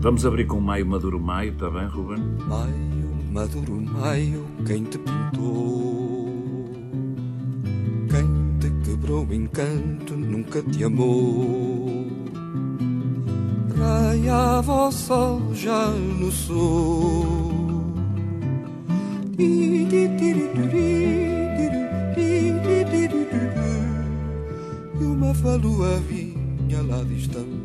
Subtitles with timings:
[0.00, 2.18] Vamos abrir com Maio Maduro Maio, está bem, Ruben?
[2.46, 6.72] Maio Maduro Maio, quem te pintou?
[8.08, 12.06] Quem te quebrou o encanto nunca te amou.
[13.76, 17.48] Raiava o sol já no sul.
[19.38, 19.78] E
[25.00, 27.57] uma falua vinha lá de Istambul.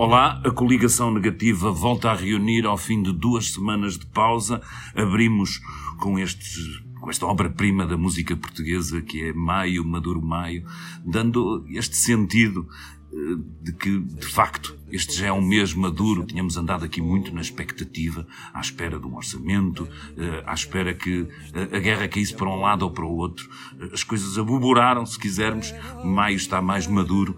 [0.00, 4.62] Olá, a coligação negativa volta a reunir ao fim de duas semanas de pausa.
[4.94, 5.60] Abrimos
[5.98, 10.64] com estes com esta obra-prima da música portuguesa que é Maio, Maduro Maio,
[11.04, 12.68] dando este sentido
[13.12, 13.16] eh,
[13.60, 16.24] de que, de facto, este já é um mês maduro.
[16.24, 18.24] Tínhamos andado aqui muito na expectativa,
[18.54, 22.60] à espera de um orçamento, eh, à espera que eh, a guerra caísse para um
[22.60, 23.48] lado ou para o outro.
[23.92, 25.74] As coisas aboboraram, se quisermos.
[26.04, 27.36] Maio está mais maduro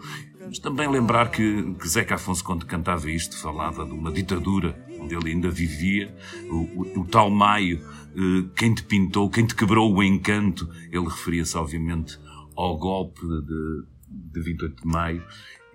[0.51, 5.15] mas também lembrar que, que Zeca Afonso, quando cantava isto, falava de uma ditadura onde
[5.15, 6.13] ele ainda vivia,
[6.51, 7.81] o, o, o tal Maio,
[8.17, 12.19] eh, quem te pintou, quem te quebrou o encanto, ele referia-se, obviamente,
[12.57, 15.25] ao golpe de, de 28 de Maio.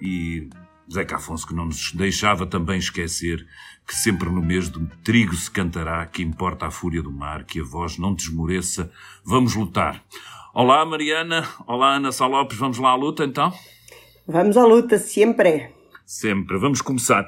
[0.01, 0.49] E
[0.91, 3.47] Zeca Afonso que não nos deixava também esquecer
[3.87, 7.61] que sempre no mês do trigo se cantará, que importa a fúria do mar, que
[7.61, 8.91] a voz não desmoreça,
[9.23, 10.03] vamos lutar.
[10.53, 13.53] Olá Mariana, olá Ana Salopes, vamos lá à luta então?
[14.27, 15.71] Vamos à luta, sempre.
[16.03, 16.57] Sempre.
[16.57, 17.27] Vamos começar.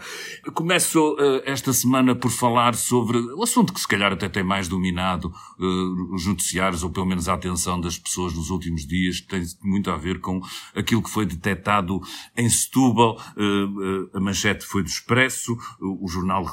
[0.54, 4.68] Começo uh, esta semana por falar sobre o assunto que se calhar até tem mais
[4.68, 9.28] dominado uh, os noticiários, ou pelo menos a atenção das pessoas nos últimos dias, que
[9.28, 10.42] tem muito a ver com
[10.76, 12.00] aquilo que foi detectado
[12.36, 13.20] em Setúbal.
[13.36, 16.46] Uh, a manchete foi do Expresso, o jornal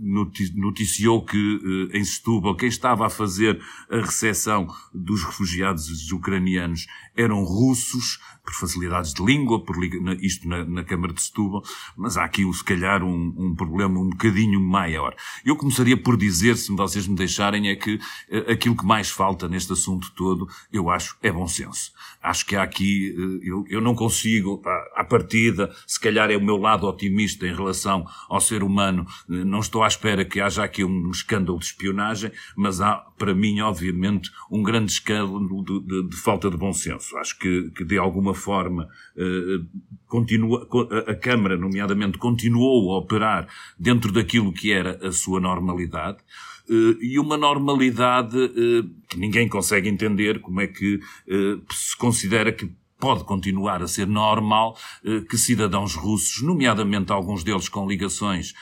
[0.00, 8.18] noticiou que em Setúbal quem estava a fazer a recepção dos refugiados ucranianos eram russos
[8.44, 9.76] por facilidades de língua, por
[10.20, 11.62] isto na, na Câmara de Setúbal,
[11.96, 15.14] mas há aqui, se calhar, um, um, problema um bocadinho maior.
[15.44, 19.48] Eu começaria por dizer, se vocês me deixarem, é que uh, aquilo que mais falta
[19.48, 21.92] neste assunto todo, eu acho, é bom senso.
[22.22, 24.62] Acho que há aqui, uh, eu, eu não consigo,
[24.94, 29.44] à partida, se calhar é o meu lado otimista em relação ao ser humano, uh,
[29.44, 33.60] não estou à espera que haja aqui um escândalo de espionagem, mas há, para mim,
[33.60, 37.16] obviamente, um grande escândalo de, de, de falta de bom senso.
[37.16, 39.60] Acho que, que de alguma forma, eh,
[40.06, 40.68] continua,
[41.06, 43.48] a Câmara, nomeadamente, continuou a operar
[43.78, 46.18] dentro daquilo que era a sua normalidade.
[46.70, 51.00] Eh, e uma normalidade eh, que ninguém consegue entender como é que
[51.70, 54.76] se considera que pode continuar a ser normal
[55.28, 58.52] que cidadãos russos, nomeadamente alguns deles com ligações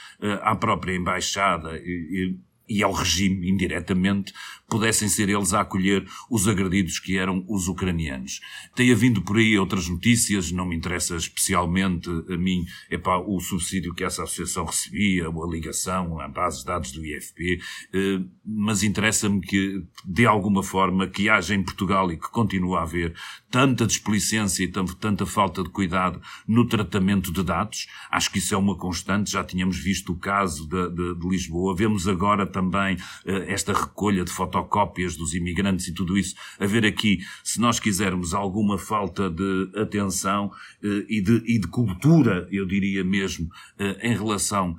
[0.41, 2.37] à própria embaixada e,
[2.69, 4.31] e ao regime indiretamente,
[4.69, 8.39] pudessem ser eles a acolher os agredidos que eram os ucranianos.
[8.75, 12.65] Tem havido por aí outras notícias, não me interessa especialmente a mim,
[13.01, 17.03] para o subsídio que essa associação recebia, ou a ligação à base de dados do
[17.03, 17.59] IFP,
[17.93, 22.83] eh, mas interessa-me que, de alguma forma, que haja em Portugal e que continue a
[22.83, 23.15] haver
[23.49, 27.87] tanta desplicência e tanta falta de cuidado no tratamento de dados.
[28.11, 31.75] Acho que isso é uma constante, já tínhamos visto o caso de, de, de Lisboa,
[31.75, 36.35] vemos agora também uh, esta recolha de fotocópias dos imigrantes e tudo isso.
[36.59, 41.67] A ver aqui, se nós quisermos alguma falta de atenção uh, e, de, e de
[41.67, 44.75] cultura, eu diria mesmo, uh, em relação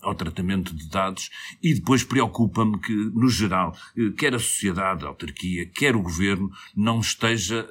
[0.00, 1.30] ao tratamento de dados,
[1.62, 3.72] e depois preocupa-me que, no geral,
[4.18, 7.64] quer a sociedade, a autarquia, quer o governo, não esteja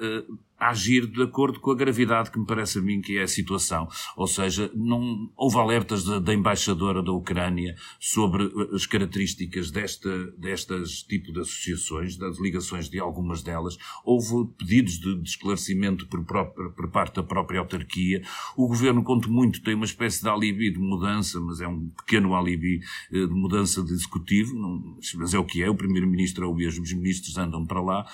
[0.61, 3.87] agir de acordo com a gravidade que me parece a mim que é a situação.
[4.15, 11.01] Ou seja, não houve alertas da, embaixadora da Ucrânia sobre uh, as características desta, destas
[11.01, 13.75] tipo de associações, das ligações de algumas delas.
[14.05, 18.21] Houve pedidos de, de esclarecimento por, próprio, por, parte da própria autarquia.
[18.55, 22.35] O governo, conto muito, tem uma espécie de alibi de mudança, mas é um pequeno
[22.35, 25.69] alibi uh, de mudança de executivo, não, mas é o que é.
[25.71, 28.05] O primeiro-ministro ou mesmo os ministros andam para lá.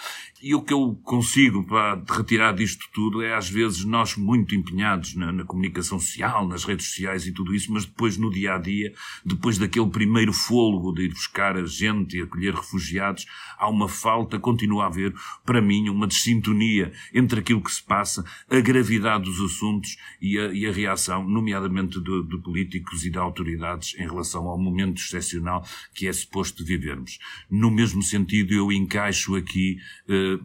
[0.42, 4.54] E o que eu consigo para retirar tirar disto tudo é às vezes nós muito
[4.54, 8.54] empenhados na, na, comunicação social, nas redes sociais e tudo isso, mas depois no dia
[8.54, 8.94] a dia,
[9.26, 13.26] depois daquele primeiro fôlego de ir buscar a gente e acolher refugiados,
[13.58, 18.24] há uma falta, continua a haver, para mim, uma desintonia entre aquilo que se passa,
[18.48, 23.18] a gravidade dos assuntos e a, e a reação, nomeadamente de, de, políticos e de
[23.18, 27.18] autoridades em relação ao momento excepcional que é suposto vivermos.
[27.50, 30.38] No mesmo sentido, eu encaixo aqui eh,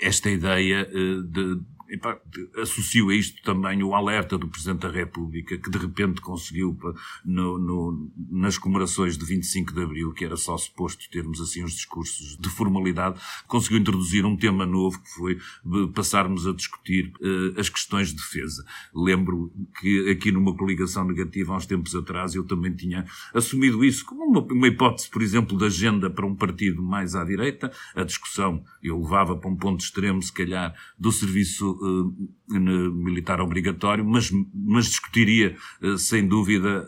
[0.00, 2.18] esta ideia eh, de epá,
[2.60, 6.76] associo a isto também o alerta do Presidente da República, que de repente conseguiu,
[7.24, 11.72] no, no, nas comemorações de 25 de Abril, que era só suposto termos assim uns
[11.72, 15.38] discursos de formalidade, conseguiu introduzir um tema novo que foi
[15.94, 18.64] passarmos a discutir uh, as questões de defesa.
[18.94, 23.04] Lembro que aqui numa coligação negativa, há uns tempos atrás, eu também tinha
[23.34, 27.24] assumido isso como uma, uma hipótese, por exemplo, de agenda para um partido mais à
[27.24, 27.72] direita.
[27.94, 31.75] A discussão eu levava para um ponto extremo, se calhar, do serviço
[32.92, 36.86] militar obrigatório, mas, mas discutiria, uh, sem dúvida,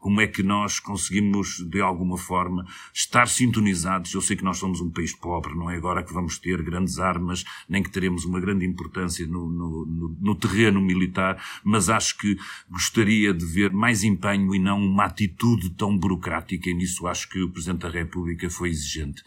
[0.00, 4.12] como é que nós conseguimos, de alguma forma, estar sintonizados.
[4.14, 6.98] Eu sei que nós somos um país pobre, não é agora que vamos ter grandes
[6.98, 12.16] armas, nem que teremos uma grande importância no, no, no, no terreno militar, mas acho
[12.16, 12.38] que
[12.68, 17.42] gostaria de ver mais empenho e não uma atitude tão burocrática, e nisso acho que
[17.42, 19.22] o Presidente da República foi exigente.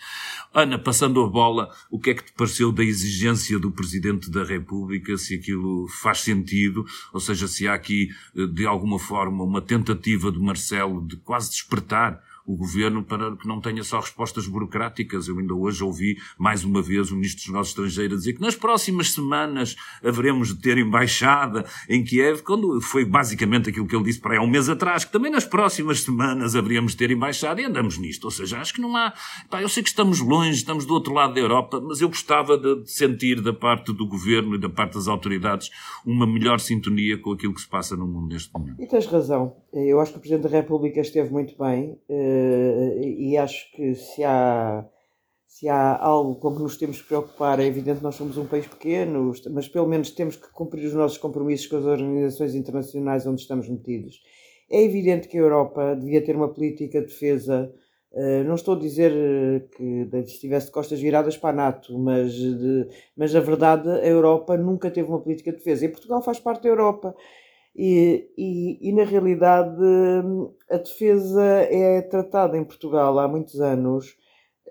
[0.53, 4.43] Ana, passando a bola, o que é que te pareceu da exigência do Presidente da
[4.43, 9.61] República, se aquilo faz sentido, ou seja, se há aqui, eh, de alguma forma, uma
[9.61, 14.47] tentativa de uma Marcelo de quase despertar o governo para que não tenha só respostas
[14.47, 15.27] burocráticas.
[15.27, 18.55] Eu ainda hoje ouvi mais uma vez o ministro dos Negócios Estrangeiros dizer que nas
[18.55, 24.19] próximas semanas haveremos de ter embaixada em Kiev, quando foi basicamente aquilo que ele disse
[24.19, 27.61] para aí há um mês atrás, que também nas próximas semanas haveríamos de ter embaixada
[27.61, 28.25] e andamos nisto.
[28.25, 29.13] Ou seja, acho que não há.
[29.49, 32.57] Pá, eu sei que estamos longe, estamos do outro lado da Europa, mas eu gostava
[32.57, 35.69] de sentir da parte do governo e da parte das autoridades
[36.05, 38.81] uma melhor sintonia com aquilo que se passa no mundo neste momento.
[38.81, 39.62] E tens razão.
[39.73, 43.95] Eu acho que o Presidente da República esteve muito bem eh, eh, e acho que
[43.95, 44.85] se há,
[45.47, 48.67] se há algo com que nos temos que preocupar, é evidente nós somos um país
[48.67, 53.41] pequeno, mas pelo menos temos que cumprir os nossos compromissos com as organizações internacionais onde
[53.41, 54.21] estamos metidos.
[54.69, 57.73] É evidente que a Europa devia ter uma política de defesa.
[58.13, 62.31] Eh, não estou a dizer eh, que estivesse de costas viradas para a NATO, mas,
[62.31, 62.87] de,
[63.17, 65.85] mas a verdade, a Europa nunca teve uma política de defesa.
[65.85, 67.15] E Portugal faz parte da Europa.
[67.75, 69.81] E, e, e, na realidade
[70.69, 74.15] a defesa é tratada em Portugal há muitos anos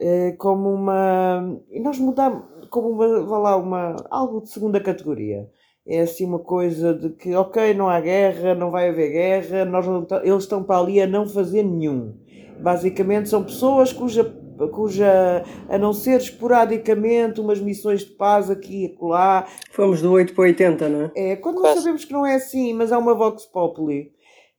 [0.00, 1.58] eh, como uma.
[1.70, 5.50] E nós mudamos como uma, vá lá, uma, algo de segunda categoria.
[5.86, 9.86] É assim uma coisa de que, ok, não há guerra, não vai haver guerra, nós
[9.86, 12.14] não, eles estão para ali a não fazer nenhum.
[12.60, 14.22] Basicamente são pessoas cuja
[14.68, 19.46] cuja, a não ser esporadicamente, umas missões de paz aqui e acolá.
[19.70, 21.12] Fomos do 8 para 80, não é?
[21.14, 24.12] É, quando nós sabemos que não é assim, mas há uma Vox Populi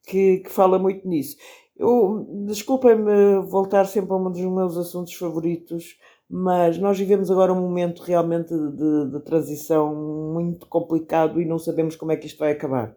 [0.05, 1.38] que, que fala muito nisso.
[1.75, 5.97] Eu, desculpem-me voltar sempre a um dos meus assuntos favoritos,
[6.29, 9.94] mas nós vivemos agora um momento realmente de, de transição
[10.33, 12.95] muito complicado e não sabemos como é que isto vai acabar.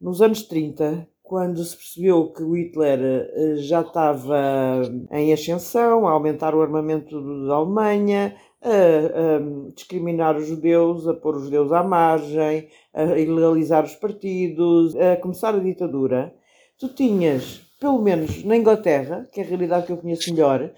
[0.00, 6.54] Nos anos 30, quando se percebeu que Hitler eh, já estava em ascensão, a aumentar
[6.54, 12.68] o armamento da Alemanha, a, a, discriminar os judeus, a pôr os judeus à margem,
[12.92, 16.34] a ilegalizar os partidos, a começar a ditadura,
[16.78, 20.70] tu tinhas, pelo menos na Inglaterra, que é a realidade que eu conheço melhor,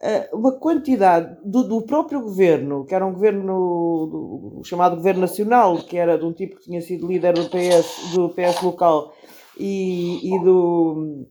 [0.00, 5.78] eh, uma quantidade do, do, próprio governo, que era um governo do, chamado Governo Nacional,
[5.78, 9.14] que era de um tipo que tinha sido líder do PS, do PS local,
[9.58, 11.26] e, e, do,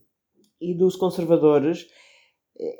[0.60, 1.86] e dos conservadores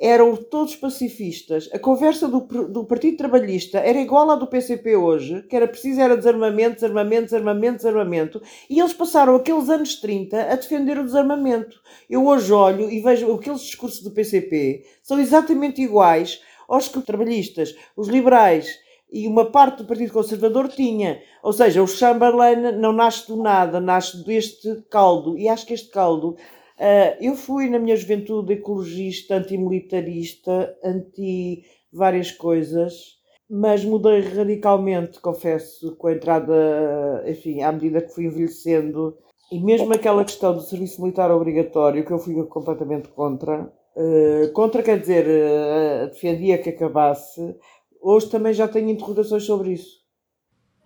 [0.01, 1.69] eram todos pacifistas.
[1.73, 6.01] A conversa do, do Partido Trabalhista era igual à do PCP hoje, que era preciso
[6.01, 11.81] era desarmamento, desarmamento, desarmamento, desarmamento, e eles passaram aqueles anos 30 a defender o desarmamento.
[12.09, 17.05] Eu hoje olho e vejo aqueles discursos do PCP são exatamente iguais aos que os
[17.05, 18.79] trabalhistas, os liberais
[19.13, 21.21] e uma parte do Partido Conservador tinha.
[21.43, 25.37] Ou seja, o Chamberlain não nasce do nada, nasce deste caldo.
[25.37, 26.37] E acho que este caldo.
[26.79, 35.95] Uh, eu fui na minha juventude ecologista, antimilitarista, anti várias coisas, mas mudei radicalmente, confesso,
[35.97, 39.17] com a entrada, enfim, à medida que fui envelhecendo.
[39.53, 44.83] E mesmo aquela questão do serviço militar obrigatório, que eu fui completamente contra, uh, contra
[44.83, 47.55] quer dizer, uh, defendia que acabasse,
[48.03, 50.03] Hoje também já tenho interrogações sobre isso.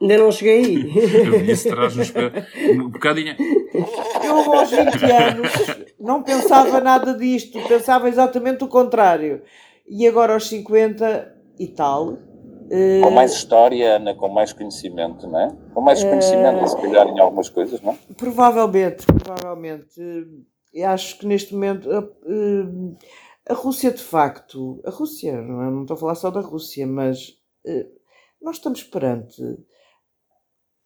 [0.00, 1.48] Ainda não cheguei aí.
[1.50, 2.12] Isso traz-nos
[2.78, 3.34] um bocadinho.
[4.22, 5.52] Eu, aos 20 anos,
[5.98, 9.40] não pensava nada disto, pensava exatamente o contrário.
[9.88, 12.18] E agora, aos 50 e tal.
[12.70, 15.56] Eh, com mais história, Ana, com mais conhecimento, não é?
[15.72, 17.96] Com mais conhecimento, uh, se calhar, em algumas coisas, não é?
[18.16, 19.98] Provavelmente, provavelmente.
[20.74, 21.88] Eu acho que neste momento.
[21.88, 22.96] Uh,
[23.48, 25.70] a Rússia, de facto, a Rússia, não, é?
[25.70, 27.28] não estou a falar só da Rússia, mas
[27.64, 27.86] uh,
[28.42, 29.40] nós estamos perante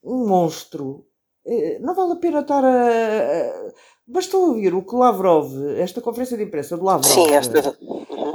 [0.05, 1.07] um monstro.
[1.45, 2.69] Uh, não vale a pena estar a.
[2.69, 3.73] a
[4.07, 7.11] bastou ouvir o que Lavrov, esta conferência de imprensa de Lavrov.
[7.11, 7.63] Sim, esta.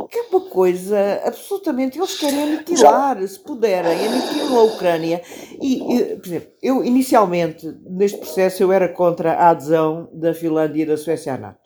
[0.10, 2.00] Que é uma coisa absolutamente.
[2.00, 5.22] Eles querem aniquilar, se puderem, aniquilam a Ucrânia.
[5.62, 10.84] E, e, por exemplo, eu inicialmente, neste processo, eu era contra a adesão da Finlândia
[10.84, 11.65] e da Suécia à NATO.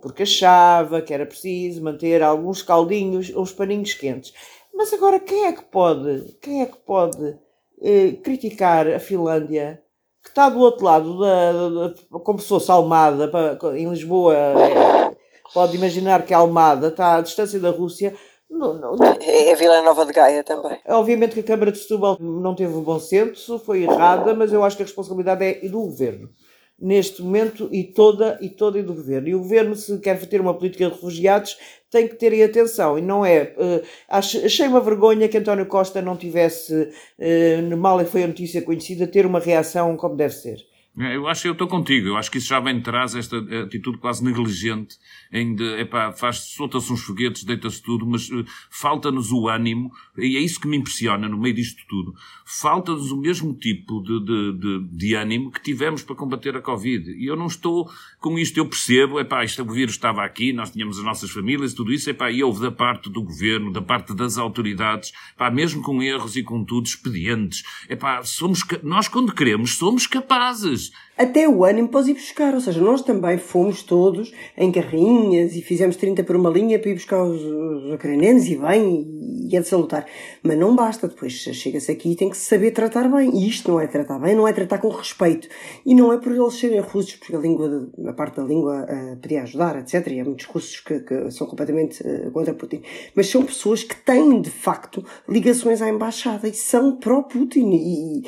[0.00, 4.32] Porque achava que era preciso manter alguns caldinhos, uns paninhos quentes.
[4.74, 7.36] Mas agora, quem é que pode, quem é que pode
[7.82, 9.82] eh, criticar a Finlândia
[10.22, 11.52] que está do outro lado, da,
[11.88, 13.30] da, como se fosse Almada,
[13.76, 15.16] em Lisboa, é,
[15.54, 18.14] pode imaginar que a Almada está à distância da Rússia.
[18.50, 19.16] Não, não, não.
[19.20, 20.78] É a Vila Nova de Gaia também.
[20.86, 24.64] Obviamente que a Câmara de Setúbal não teve o bom senso, foi errada, mas eu
[24.64, 26.30] acho que a responsabilidade é do Governo
[26.80, 29.28] neste momento e toda e toda e do governo.
[29.28, 31.58] E o governo, se quer ter uma política de refugiados,
[31.90, 32.98] tem que ter atenção.
[32.98, 33.54] E não é.
[33.56, 39.06] Uh, achei uma vergonha que António Costa não tivesse, uh, mal foi a notícia conhecida,
[39.06, 40.64] ter uma reação como deve ser.
[41.00, 42.08] É, eu acho que eu estou contigo.
[42.08, 44.96] Eu acho que isso já vem de trás, esta atitude quase negligente
[45.32, 50.36] em de, epá, faz, solta-se uns foguetes, deita-se tudo, mas uh, falta-nos o ânimo, e
[50.36, 52.14] é isso que me impressiona no meio disto tudo.
[52.44, 57.12] Falta-nos o mesmo tipo de, de, de, de, ânimo que tivemos para combater a Covid.
[57.12, 57.88] E eu não estou
[58.18, 61.92] com isto, eu percebo, epá, o vírus estava aqui, nós tínhamos as nossas famílias, tudo
[61.92, 66.02] isso, epá, e houve da parte do governo, da parte das autoridades, epá, mesmo com
[66.02, 67.62] erros e com tudo, expedientes.
[67.88, 72.54] Epá, somos, nós quando queremos, somos capazes issues até o ânimo para os ir buscar.
[72.54, 76.90] Ou seja, nós também fomos todos em carrinhas e fizemos 30 por uma linha para
[76.90, 79.06] ir buscar os, os ucranianos e bem,
[79.50, 80.06] e é de salutar.
[80.42, 83.30] Mas não basta, depois chega-se aqui e tem que se saber tratar bem.
[83.34, 85.48] E isto não é tratar bem, não é tratar com respeito.
[85.84, 89.16] E não é por eles serem russos, porque a língua, a parte da língua uh,
[89.16, 90.06] podia ajudar, etc.
[90.08, 92.82] E há muitos russos que, que são completamente uh, contra Putin.
[93.14, 97.70] Mas são pessoas que têm, de facto, ligações à embaixada e são pró-Putin.
[97.72, 98.22] E,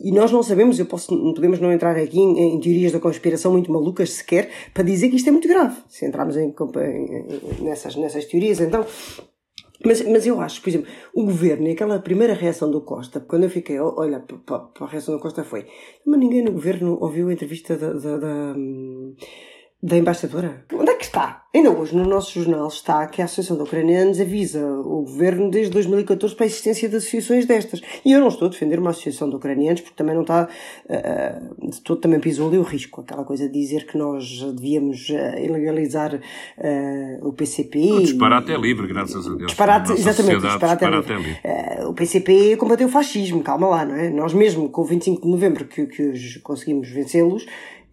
[0.00, 3.52] e, nós não sabemos, eu posso, podemos não entrar aqui em, em, teorias da conspiração
[3.52, 5.76] muito malucas sequer para dizer que isto é muito grave.
[5.88, 8.84] Se entrarmos em, em, nessas, nessas teorias, então.
[9.84, 13.44] Mas, mas eu acho, por exemplo, o governo e aquela primeira reação do Costa, quando
[13.44, 15.66] eu fiquei a olhar para, a reação do Costa foi,
[16.06, 19.16] mas ninguém no governo ouviu a entrevista da, da, da hum,
[19.82, 20.64] da embaixadora?
[20.72, 21.42] Onde é que está?
[21.52, 25.72] Ainda hoje no nosso jornal está que a Associação de Ucranianos avisa o governo desde
[25.72, 27.82] 2014 para a existência de associações destas.
[28.04, 31.70] E eu não estou a defender uma associação de ucranianos porque também não está, uh,
[31.70, 33.00] de todo também pisou ali o risco.
[33.00, 37.92] Aquela coisa de dizer que nós devíamos uh, ilegalizar uh, o PCP.
[37.92, 39.48] O disparate é livre, graças a Deus.
[39.48, 41.40] Disparate, exatamente, disparate, disparate é livre.
[41.42, 41.86] É livre.
[41.86, 44.08] o PCP combateu o fascismo, calma lá, não é?
[44.08, 47.44] Nós mesmo com o 25 de novembro que, que conseguimos vencê-los,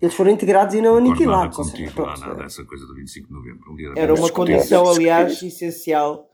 [0.02, 1.58] eles foram integrados e não aniquilados.
[1.58, 3.72] Não contigo, nada dessa coisa do 25 de novembro.
[3.72, 6.30] Um era uma condição, aliás, essencial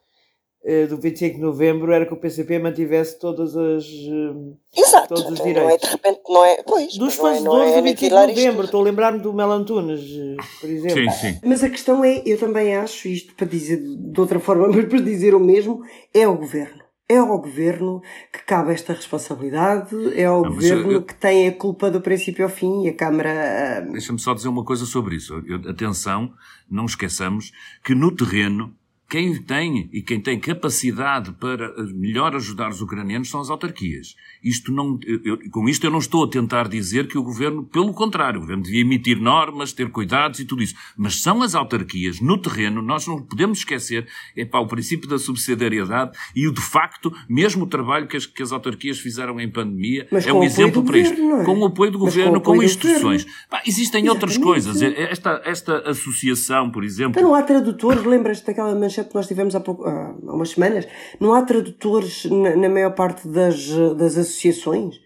[0.64, 3.86] uh, do 25 de novembro, era que o PCP mantivesse todas as.
[3.86, 5.64] Uh, Exato, todos os direitos.
[5.64, 6.64] Não é, de repente, não é.
[6.64, 8.64] Pois, Dos fazedores é, é do 25 de novembro, isto.
[8.66, 11.12] estou a lembrar-me do Melantunes, eh, por exemplo.
[11.14, 11.40] Sim, sim.
[11.44, 15.00] Mas a questão é, eu também acho, isto para dizer de outra forma, mas para
[15.00, 15.82] dizer o mesmo,
[16.14, 16.85] é o governo.
[17.08, 18.02] É ao governo
[18.34, 22.44] que cabe esta responsabilidade, é ao não, governo eu, que tem a culpa do princípio
[22.44, 23.30] ao fim e a Câmara.
[23.30, 25.44] Ah, Deixa-me só dizer uma coisa sobre isso.
[25.46, 26.34] Eu, atenção,
[26.70, 27.52] não esqueçamos
[27.84, 28.76] que no terreno
[29.16, 34.14] quem tem e quem tem capacidade para melhor ajudar os ucranianos são as autarquias.
[34.44, 37.94] Isto não, eu, com isto eu não estou a tentar dizer que o governo, pelo
[37.94, 40.76] contrário, o governo devia emitir normas, ter cuidados e tudo isso.
[40.98, 44.06] Mas são as autarquias, no terreno, nós não podemos esquecer,
[44.36, 48.26] é para o princípio da subsidiariedade e o de facto, mesmo o trabalho que as,
[48.26, 51.16] que as autarquias fizeram em pandemia, Mas é um exemplo para isto.
[51.16, 51.46] Governo, é?
[51.46, 53.26] Com o apoio do governo, com, com instituições.
[53.50, 54.10] Pá, existem Exatamente.
[54.10, 54.82] outras coisas.
[54.82, 57.12] Esta, esta associação, por exemplo.
[57.12, 60.88] Então não há tradutores, lembras-te daquela manchete que nós tivemos há, pouco, há umas semanas,
[61.20, 65.05] não há tradutores na, na maior parte das, das associações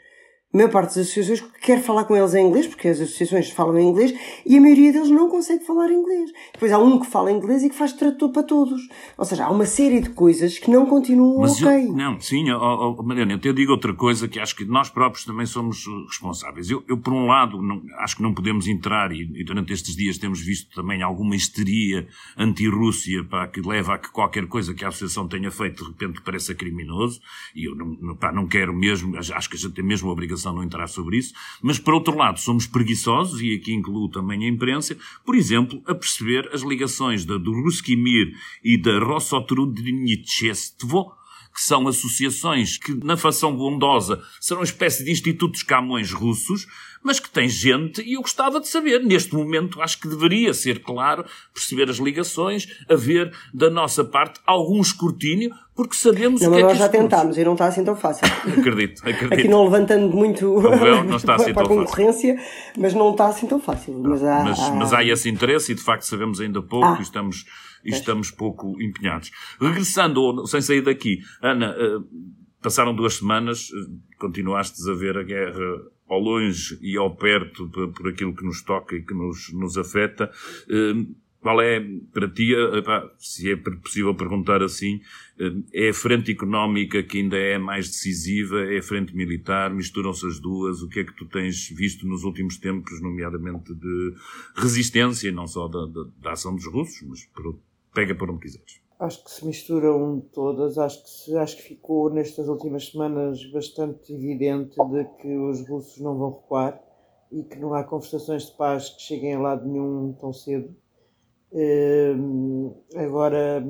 [0.52, 3.78] a maior parte das associações quer falar com eles em inglês, porque as associações falam
[3.78, 6.32] em inglês, e a maioria deles não consegue falar inglês.
[6.52, 8.82] Depois há um que fala inglês e que faz tradutor para todos.
[9.16, 11.86] Ou seja, há uma série de coisas que não continuam Mas ok.
[11.86, 14.90] Eu, não, sim, oh, oh, Mariana, eu te digo outra coisa que acho que nós
[14.90, 16.72] próprios também somos responsáveis.
[16.72, 19.96] Eu, eu por um lado, não, acho que não podemos entrar, e, e, durante estes
[19.96, 24.88] dias temos visto também alguma histeria anti-Rússia que leva a que qualquer coisa que a
[24.88, 27.22] associação tenha feito de repente pareça criminoso,
[27.56, 30.39] e eu não, pá, não quero mesmo, acho que a gente tem mesmo a obrigação
[30.46, 34.50] não entrar sobre isso, mas por outro lado somos preguiçosos, e aqui incluo também a
[34.50, 41.12] imprensa, por exemplo, a perceber as ligações da, do Ruski Mir e da Rossotrudnichestvo,
[41.60, 46.66] que são associações que, na fação bondosa, serão uma espécie de institutos camões russos,
[47.04, 50.82] mas que tem gente, e eu gostava de saber, neste momento acho que deveria ser
[50.82, 56.60] claro, perceber as ligações, haver da nossa parte algum escrutínio, porque sabemos não, o que
[56.60, 58.26] é nós que já tentámos e não está assim tão fácil.
[58.26, 59.34] Acredito, acredito.
[59.34, 61.86] Aqui não levantando muito Não, não está assim para a tão fácil.
[61.86, 62.38] concorrência,
[62.78, 64.00] mas não está assim tão fácil.
[64.02, 66.98] Mas há, mas, há- mas há esse interesse e de facto sabemos ainda pouco Ah.
[67.00, 67.46] e estamos,
[67.84, 69.32] e estamos pouco empenhados.
[69.60, 72.00] Regressando, sem sair daqui, Ana, eh,
[72.62, 78.08] passaram duas semanas, eh, continuastes a ver a guerra ao longe e ao perto por,
[78.10, 80.32] aquilo que nos toca e que nos, nos afeta.
[80.70, 81.06] Eh,
[81.42, 81.80] Qual é,
[82.12, 82.52] para ti,
[83.18, 85.00] se é possível perguntar assim,
[85.72, 90.38] é a frente económica que ainda é mais decisiva, é a frente militar, misturam-se as
[90.38, 94.14] duas, o que é que tu tens visto nos últimos tempos, nomeadamente de
[94.54, 97.58] resistência, não só da, da, da ação dos russos, mas por-
[97.94, 98.80] pega por onde quiseres.
[99.00, 104.14] Acho que se misturam todas, acho que, se- acho que ficou nestas últimas semanas bastante
[104.14, 106.82] evidente de que os russos não vão recuar
[107.32, 110.76] e que não há conversações de paz que cheguem a lado nenhum tão cedo.
[111.52, 113.64] Hum, agora,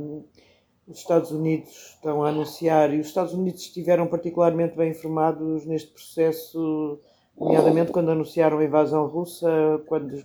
[0.88, 5.92] os Estados Unidos estão a anunciar, e os Estados Unidos estiveram particularmente bem informados neste
[5.92, 7.00] processo,
[7.40, 9.48] nomeadamente quando anunciaram a invasão russa,
[9.86, 10.24] quando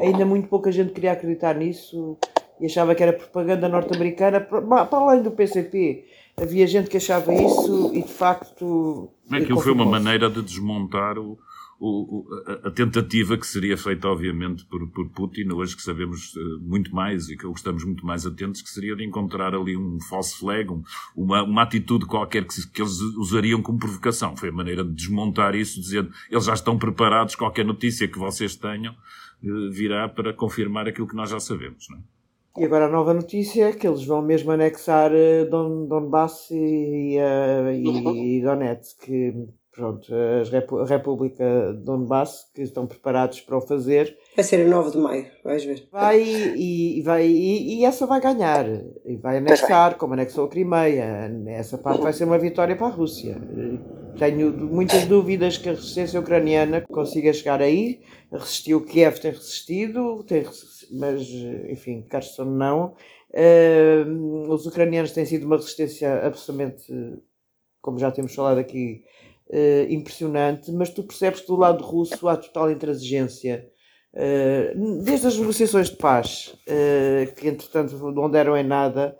[0.00, 2.16] ainda muito pouca gente queria acreditar nisso
[2.60, 6.04] e achava que era propaganda norte-americana, para além do PCP.
[6.40, 9.10] Havia gente que achava isso e de facto.
[9.30, 11.38] Aquilo foi uma maneira de desmontar o,
[11.80, 12.26] o-
[12.64, 16.94] a, a tentativa que seria feita, obviamente, por, por Putin, hoje que sabemos eh, muito
[16.94, 20.70] mais e que estamos muito mais atentos, que seria de encontrar ali um false flag,
[20.70, 20.82] um-
[21.16, 24.36] uma, uma atitude qualquer que, que eles usariam como provocação.
[24.36, 28.56] Foi a maneira de desmontar isso, dizendo eles já estão preparados, qualquer notícia que vocês
[28.56, 28.92] tenham
[29.42, 31.86] eh, virá para confirmar aquilo que nós já sabemos.
[31.90, 32.00] Não é?
[32.58, 37.16] E agora a nova notícia é que eles vão mesmo anexar eh, Don, Donbass e,
[37.18, 39.06] eh, e Donetsk,
[39.74, 41.44] pronto, a República
[41.76, 45.64] de Donbass, que estão preparados para o fazer, Vai ser a 9 de maio, vais
[45.64, 45.86] ver.
[45.92, 48.66] vai e, e vai e, e essa vai ganhar.
[49.04, 51.30] E vai anexar como anexou a Crimeia.
[51.48, 53.36] Essa parte vai ser uma vitória para a Rússia.
[54.18, 58.00] Tenho muitas dúvidas que a resistência ucraniana consiga chegar aí.
[58.32, 61.22] Resistiu Kiev tem resistido tem, resi- mas
[61.68, 62.94] enfim Kherson não
[63.38, 64.04] Eh,
[64.48, 66.90] os ucranianos têm sido uma resistência absolutamente
[67.82, 69.04] como já temos falado aqui
[69.50, 73.70] eh, impressionante mas tu percebes que do lado russo há total intransigência
[74.16, 79.14] Uh, desde as negociações de paz, uh, que entretanto não deram em nada,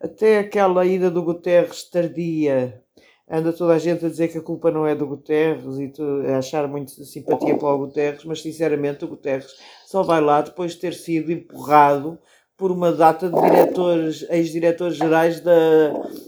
[0.00, 2.82] até aquela ida do Guterres tardia,
[3.30, 5.92] anda toda a gente a dizer que a culpa não é do Guterres e
[6.32, 9.54] a achar muito simpatia para o Guterres, mas sinceramente o Guterres
[9.86, 12.18] só vai lá depois de ter sido empurrado
[12.58, 15.52] por uma data de diretores, ex-diretores gerais da,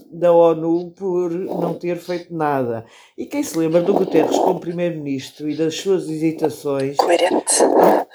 [0.09, 2.85] da ONU por não ter feito nada.
[3.17, 7.55] E quem se lembra do Guterres como primeiro-ministro e das suas hesitações, Coerente.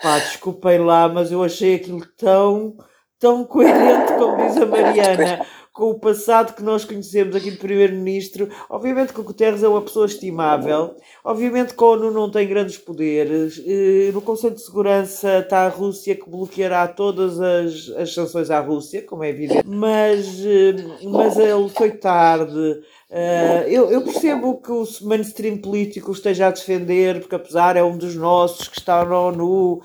[0.03, 2.79] Pá, desculpem lá, mas eu achei aquilo tão,
[3.19, 8.49] tão coerente, como diz a Mariana, com o passado que nós conhecemos aqui do Primeiro-Ministro.
[8.71, 12.79] Obviamente que o Guterres é uma pessoa estimável, obviamente que a ONU não tem grandes
[12.79, 13.63] poderes.
[13.67, 18.59] Eh, No Conselho de Segurança está a Rússia que bloqueará todas as, as sanções à
[18.61, 20.75] Rússia, como é evidente, mas, eh,
[21.05, 22.81] mas ele foi tarde.
[23.09, 27.97] Uh, eu, eu percebo que o mainstream político esteja a defender, porque apesar é um
[27.97, 29.81] dos nossos que está na ONU,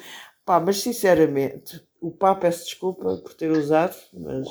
[0.45, 4.47] pá, mas sinceramente, o Papa peço desculpa por ter usado, mas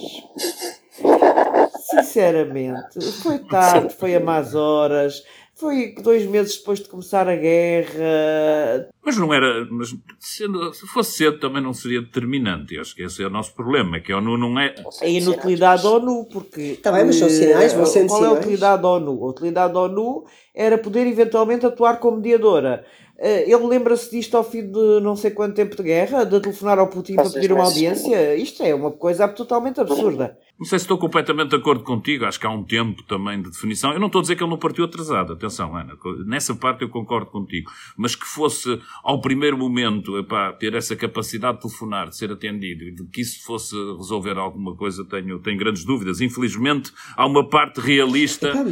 [1.91, 5.25] sinceramente, foi tarde, foi a más horas,
[5.61, 8.89] foi dois meses depois de começar a guerra.
[9.05, 12.77] Mas não era, mas sendo, se fosse cedo também não seria determinante.
[12.77, 14.73] Eu acho que esse é o nosso problema, é que a ONU não é.
[15.01, 16.77] A inutilidade da ONU, porque.
[16.77, 19.25] Tá bem, mas são sinais, vão eh, sendo Qual é a utilidade da ONU?
[19.25, 22.87] A utilidade da ONU era poder eventualmente atuar como mediadora.
[23.21, 26.79] Eh, Ele lembra-se disto ao fim de não sei quanto tempo de guerra, de telefonar
[26.79, 28.35] ao Putin para Faz pedir seis uma audiência?
[28.37, 30.39] Isto é uma coisa totalmente absurda.
[30.59, 33.51] Não sei se estou completamente de acordo contigo, acho que há um tempo também de
[33.51, 33.93] definição.
[33.93, 35.95] Eu não estou a dizer que ele não partiu atrasado, atenção, Ana,
[36.27, 41.57] nessa parte eu concordo contigo, mas que fosse ao primeiro momento epá, ter essa capacidade
[41.57, 45.59] de telefonar, de ser atendido e de que isso fosse resolver alguma coisa, tenho, tenho
[45.59, 46.21] grandes dúvidas.
[46.21, 48.65] Infelizmente, há uma parte realista Epá,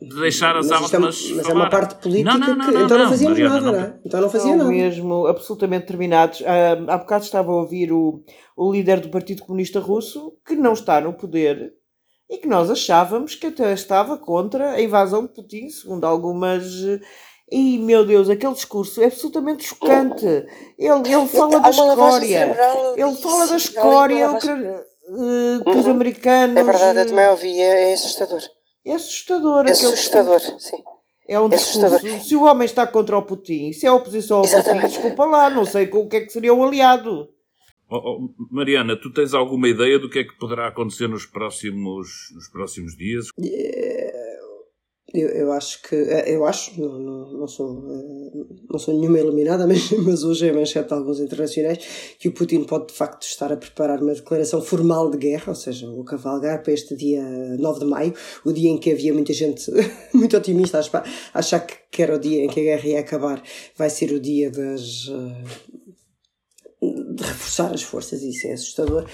[0.00, 1.30] de deixar as mas, é, armas.
[1.30, 1.54] mas é falar.
[1.54, 2.72] uma parte política Não, não, não, que.
[2.72, 3.78] não, então não, não, fazíamos Mariana, nada, não.
[3.80, 4.00] não é?
[4.04, 4.70] Então não fazia nada.
[4.70, 6.42] mesmo absolutamente terminados.
[6.46, 8.22] Ah, há bocado estava a ouvir o,
[8.56, 11.72] o líder do Partido Comunista Russo, que não está no poder
[12.30, 16.64] e que nós achávamos que até estava contra a invasão de Putin, segundo algumas.
[17.52, 20.24] E, meu Deus, aquele discurso é absolutamente chocante.
[20.24, 22.56] Ele, ele fala da escória.
[22.96, 24.84] Ele fala da escória eh,
[25.66, 25.90] os Uhum.
[25.90, 26.56] americanos.
[26.56, 27.92] É verdade, eu também ouvi, é,
[28.84, 29.66] é assustador.
[29.66, 30.34] É assustador.
[30.34, 30.82] É aquele assustador, sim.
[31.28, 31.86] É um É discurso.
[31.86, 32.20] assustador.
[32.20, 34.88] Se o homem está contra o Putin, se é oposição ao Putin, Exatamente.
[34.92, 37.28] desculpa lá, não sei com o que é que seria o aliado.
[37.92, 42.08] Oh, oh, Mariana, tu tens alguma ideia do que é que poderá acontecer nos próximos,
[42.34, 43.26] nos próximos dias?
[45.12, 45.94] Eu, eu acho que.
[45.96, 50.48] eh, Eu acho, não, não, não, sou, eh, não sou nenhuma eliminada, mas, mas hoje
[50.48, 51.78] é manchete de alguns internacionais
[52.18, 55.54] que o Putin pode de facto estar a preparar uma declaração formal de guerra, ou
[55.56, 57.22] seja, o cavalgar para este dia
[57.58, 59.68] 9 de maio, o dia em que havia muita gente
[60.14, 63.42] muito otimista a achar- que, que era o dia em que a guerra ia acabar,
[63.76, 65.10] vai ser o dia das.
[67.20, 69.04] De reforçar as forças, isso é assustador.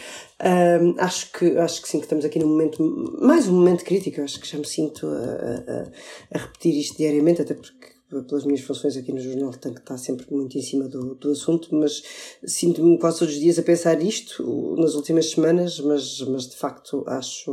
[0.40, 2.82] Ahm, acho, que, acho que sim, que estamos aqui num momento,
[3.20, 5.90] mais um momento crítico, eu acho que já me sinto a- a-
[6.34, 9.98] a repetir isto diariamente, até porque pelas minhas funções aqui no jornal tenho que estar
[9.98, 12.02] sempre muito em cima do, do assunto, mas
[12.44, 17.02] sinto-me quase todos os dias a pensar isto nas últimas semanas, mas, mas de facto
[17.06, 17.52] acho,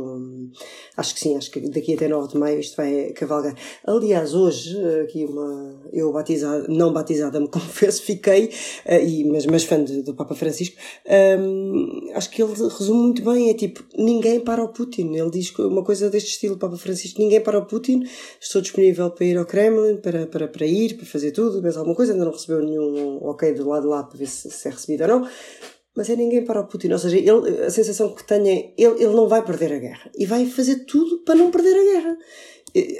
[0.96, 3.56] acho que sim, acho que daqui até 9 de maio isto vai cavalgar.
[3.84, 8.50] Aliás, hoje, aqui uma, eu batizada, não batizada, me confesso, fiquei,
[8.84, 10.76] eh, e, mas, mas fã de- do Papa Francisco,
[11.40, 15.14] hum, acho que ele resume muito bem, é tipo, ninguém para o Putin.
[15.14, 18.04] Ele diz uma coisa deste estilo, Papa Francisco, ninguém para o Putin,
[18.40, 21.94] estou disponível para ir ao Kremlin, para, para, para ir, para fazer tudo, mas alguma
[21.94, 25.02] coisa, ainda não recebeu nenhum ok do lado lá para ver se, se é recebido
[25.02, 25.28] ou não.
[25.96, 29.04] Mas é ninguém para o Putin, ou seja, ele, a sensação que tenho é ele,
[29.04, 32.18] ele não vai perder a guerra e vai fazer tudo para não perder a guerra.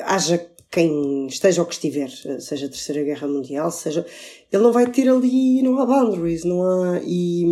[0.05, 4.05] Haja quem esteja ou que estiver, seja a Terceira Guerra Mundial, seja.
[4.51, 7.01] Ele não vai ter ali, não há boundaries, não há.
[7.05, 7.45] E,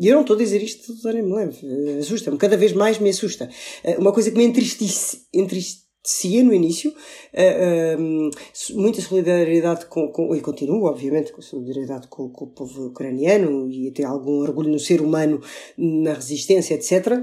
[0.00, 3.10] e eu não estou a dizer isto de leve, eh, assusta-me, cada vez mais me
[3.10, 3.48] assusta.
[3.84, 5.20] Eh, Uma coisa que me entristece,
[6.04, 6.92] entristecia no início,
[7.32, 8.30] eh, um,
[8.74, 13.88] muita solidariedade com, com, e continuo, obviamente, com solidariedade com, com o povo ucraniano e
[13.88, 15.40] até algum orgulho no ser humano,
[15.78, 17.22] na resistência, etc.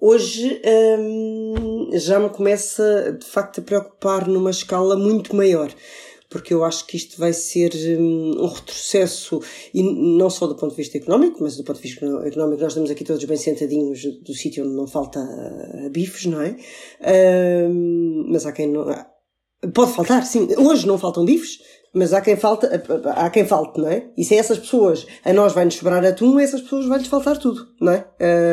[0.00, 0.60] Hoje
[0.98, 5.72] hum, já me começa de facto a preocupar numa escala muito maior,
[6.28, 9.40] porque eu acho que isto vai ser hum, um retrocesso,
[9.72, 12.72] e não só do ponto de vista económico, mas do ponto de vista económico, nós
[12.72, 16.56] estamos aqui todos bem sentadinhos do sítio onde não falta ah, bifes, não é?
[17.68, 18.86] Hum, mas há quem não.
[19.72, 20.48] Pode faltar, sim.
[20.58, 21.60] Hoje não faltam bifes,
[21.94, 22.82] mas há quem falta,
[23.14, 24.06] há quem falte, não é?
[24.16, 27.38] E se é essas pessoas, a nós vai-nos sobrar atum, a essas pessoas vai-lhes faltar
[27.38, 28.06] tudo, não é?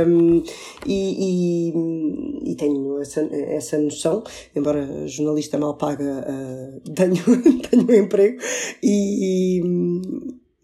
[0.07, 0.43] Um,
[0.85, 4.23] e, e, e tenho essa, essa noção,
[4.55, 8.41] embora jornalista mal paga, uh, tenho, tenho um emprego
[8.81, 9.61] e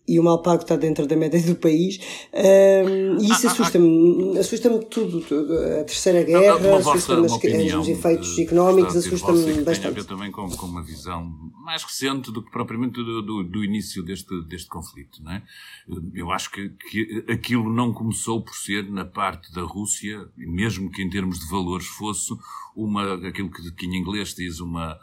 [0.10, 2.00] e o mal pago está dentro da média do país,
[2.34, 8.98] um, e isso assusta-me, assusta-me tudo, tudo, a terceira guerra, assusta-me os efeitos eh, económicos,
[8.98, 9.94] assusta-me que tem a bastante.
[9.94, 11.32] ver também com, com uma visão
[11.64, 15.44] mais recente do que propriamente do, do, do início deste, deste conflito, não é?
[16.14, 21.04] Eu acho que, que aquilo não começou por ser na parte da Rússia, mesmo que
[21.04, 22.34] em termos de valores fosse
[22.76, 24.98] uma, aquilo que, que em inglês diz uma,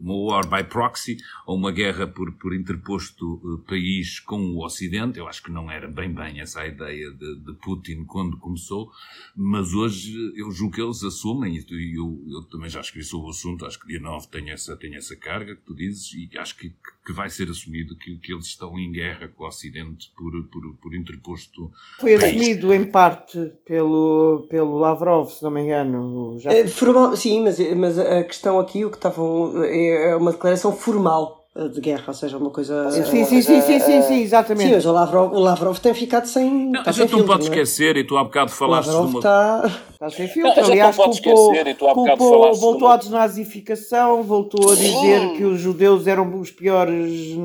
[0.00, 5.18] uma war by proxy, ou uma guerra por, por interposto uh, país com o Ocidente.
[5.18, 8.90] Eu acho que não era bem bem essa a ideia de, de Putin quando começou,
[9.36, 13.30] mas hoje eu julgo que eles assumem, e eu, eu também já escrevi sobre o
[13.30, 16.56] assunto, acho que dia 9 tem essa, tem essa carga que tu dizes, e acho
[16.56, 16.72] que,
[17.08, 20.74] que vai ser assumido que, que eles estão em guerra com o Ocidente por, por,
[20.74, 22.36] por interposto Foi país.
[22.36, 26.38] assumido em parte pelo, pelo Lavrov, se não me engano.
[26.38, 26.52] Já...
[26.52, 31.37] É, formal, sim, mas, mas a questão aqui, o que estavam, é uma declaração formal
[31.37, 32.90] eh, de guerra, ou seja, uma coisa.
[32.90, 34.68] Sim, sim, sim, sim, sim, sim, exatamente.
[34.68, 36.68] Sim, mas o Lavrov, o Lavrov tem ficado sem.
[36.70, 37.48] Não, está a sem gente não filtro, pode é?
[37.48, 39.18] esquecer, e tu há bocado O falaste de Lavrov uma.
[39.18, 39.80] está.
[39.94, 40.54] Está sem Não, filtro.
[40.54, 42.94] gente Aliás, não pode culpou, esquecer, e tu há bocado culpou- falaste de voltou uma-
[42.94, 47.36] à desnazificação, voltou a dizer que os judeus eram os piores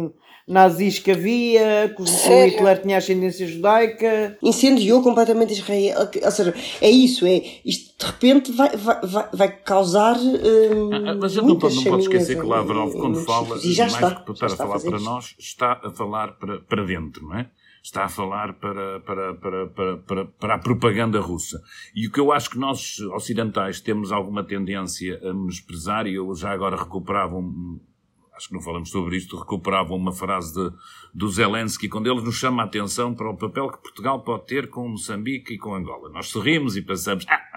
[0.48, 2.06] nazis que havia, que o?
[2.06, 4.38] Hitler tinha ascendência judaica.
[4.42, 6.10] Incendiou completamente Israel.
[6.24, 7.42] Ou seja, é isso, é.
[7.66, 10.18] Isto de repente vai, vai, vai, causar.
[10.18, 13.58] hum, Ah, Mas a gente não não pode esquecer que Lavrov, em quando fala.
[13.58, 14.16] E já mais está.
[14.16, 15.06] que estar a falar para isto.
[15.06, 17.50] nós, está a falar para, para dentro, não é?
[17.82, 21.62] Está a falar para, para, para, para, para, para a propaganda russa.
[21.94, 26.34] E o que eu acho que nós, ocidentais, temos alguma tendência a menosprezar, e eu
[26.34, 27.80] já agora recuperava um,
[28.36, 30.76] acho que não falamos sobre isto, recuperava uma frase de,
[31.14, 34.70] do Zelensky, quando ele nos chama a atenção para o papel que Portugal pode ter
[34.70, 36.10] com Moçambique e com Angola.
[36.10, 37.53] Nós sorrimos e pensamos, ah,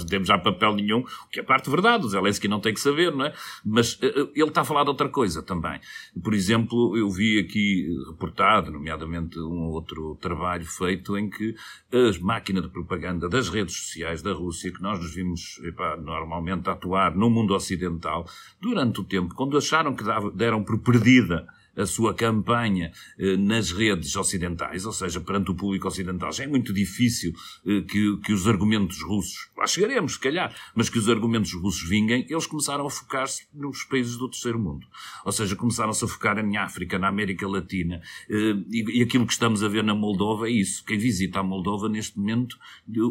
[0.00, 2.80] não temos já papel nenhum, o que é parte verdade, o Zelensky não tem que
[2.80, 3.32] saber, não é?
[3.64, 5.80] Mas uh, ele está a falar de outra coisa também.
[6.22, 11.54] Por exemplo, eu vi aqui reportado, nomeadamente um outro trabalho feito em que
[11.92, 16.68] as máquinas de propaganda das redes sociais da Rússia, que nós nos vimos epá, normalmente
[16.68, 18.26] atuar no mundo ocidental,
[18.60, 20.04] durante o tempo, quando acharam que
[20.34, 25.86] deram por perdida a sua campanha eh, nas redes ocidentais, ou seja, perante o público
[25.86, 26.32] ocidental.
[26.32, 27.32] Já é muito difícil
[27.66, 31.88] eh, que, que os argumentos russos, lá chegaremos, se calhar, mas que os argumentos russos
[31.88, 34.86] vinguem, eles começaram a focar-se nos países do terceiro mundo.
[35.24, 38.00] Ou seja, começaram-se a focar em África, na América Latina.
[38.28, 40.84] E, e aquilo que estamos a ver na Moldova é isso.
[40.84, 42.56] Quem visita a Moldova neste momento,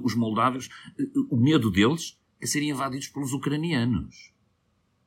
[0.04, 0.70] os moldávios,
[1.30, 4.34] o medo deles é serem invadidos pelos ucranianos.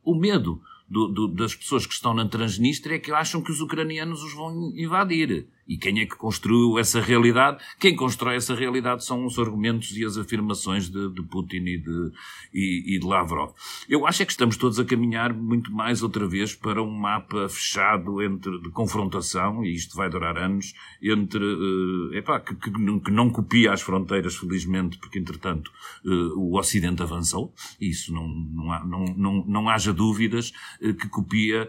[0.03, 3.61] O medo do, do, das pessoas que estão na Transnistria é que acham que os
[3.61, 5.47] ucranianos os vão invadir.
[5.69, 7.63] E quem é que construiu essa realidade?
[7.79, 12.13] Quem constrói essa realidade são os argumentos e as afirmações de, de Putin e de,
[12.55, 13.53] e, e, de Lavrov.
[13.87, 17.51] Eu acho é que estamos todos a caminhar muito mais outra vez para um mapa
[17.51, 23.11] fechado entre, de confrontação, e isto vai durar anos, entre, uh, epá, que, que, que
[23.11, 25.71] não copia as fronteiras, felizmente, porque entretanto
[26.07, 30.51] uh, o Ocidente avançou, e isso não, não, há, não, não, não haja dúvidas,
[30.81, 31.69] uh, que copia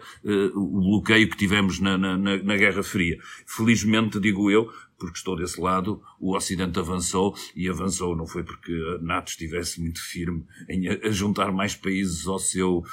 [0.54, 3.18] o bloqueio que tivemos na, na, na Guerra Fria.
[3.46, 8.44] Felizmente Felizmente, digo eu, porque estou desse lado, o Ocidente avançou e avançou não foi
[8.44, 12.84] porque a NATO estivesse muito firme em juntar mais países ao seu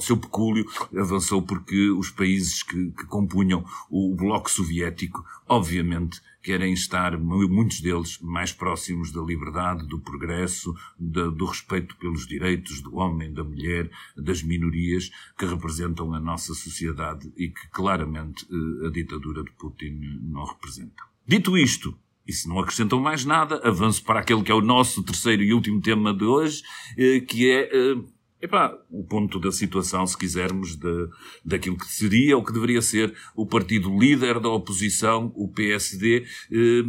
[0.00, 0.66] seu pecúlio,
[0.96, 8.18] avançou porque os países que, que compunham o bloco soviético, obviamente, querem estar, muitos deles,
[8.20, 14.42] mais próximos da liberdade, do progresso, do respeito pelos direitos do homem, da mulher, das
[14.42, 20.44] minorias que representam a nossa sociedade e que claramente eh, a ditadura de Putin não
[20.44, 21.04] representa.
[21.26, 25.02] Dito isto, e se não acrescentam mais nada, avanço para aquele que é o nosso
[25.02, 26.62] terceiro e último tema de hoje,
[26.96, 27.96] eh, que é eh,
[28.42, 31.08] epá, o ponto da situação, se quisermos, de,
[31.44, 36.82] daquilo que seria ou que deveria ser o partido líder da oposição, o PSD, eh,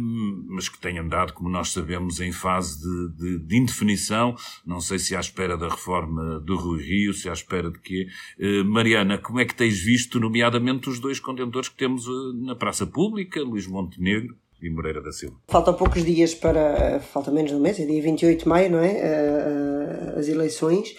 [0.48, 4.34] mas que tem andado, como nós sabemos, em fase de, de, de, indefinição.
[4.66, 8.08] Não sei se à espera da reforma do Rui Rio, se à espera de quê.
[8.38, 12.10] Eh, Mariana, como é que tens visto, nomeadamente, os dois contentores que temos eh,
[12.44, 15.36] na praça pública, Luís Montenegro e Moreira da Silva.
[15.48, 16.98] Faltam poucos dias para.
[16.98, 18.92] Falta menos de um mês, é dia 28 de maio, não é?
[18.92, 20.96] Uh, as eleições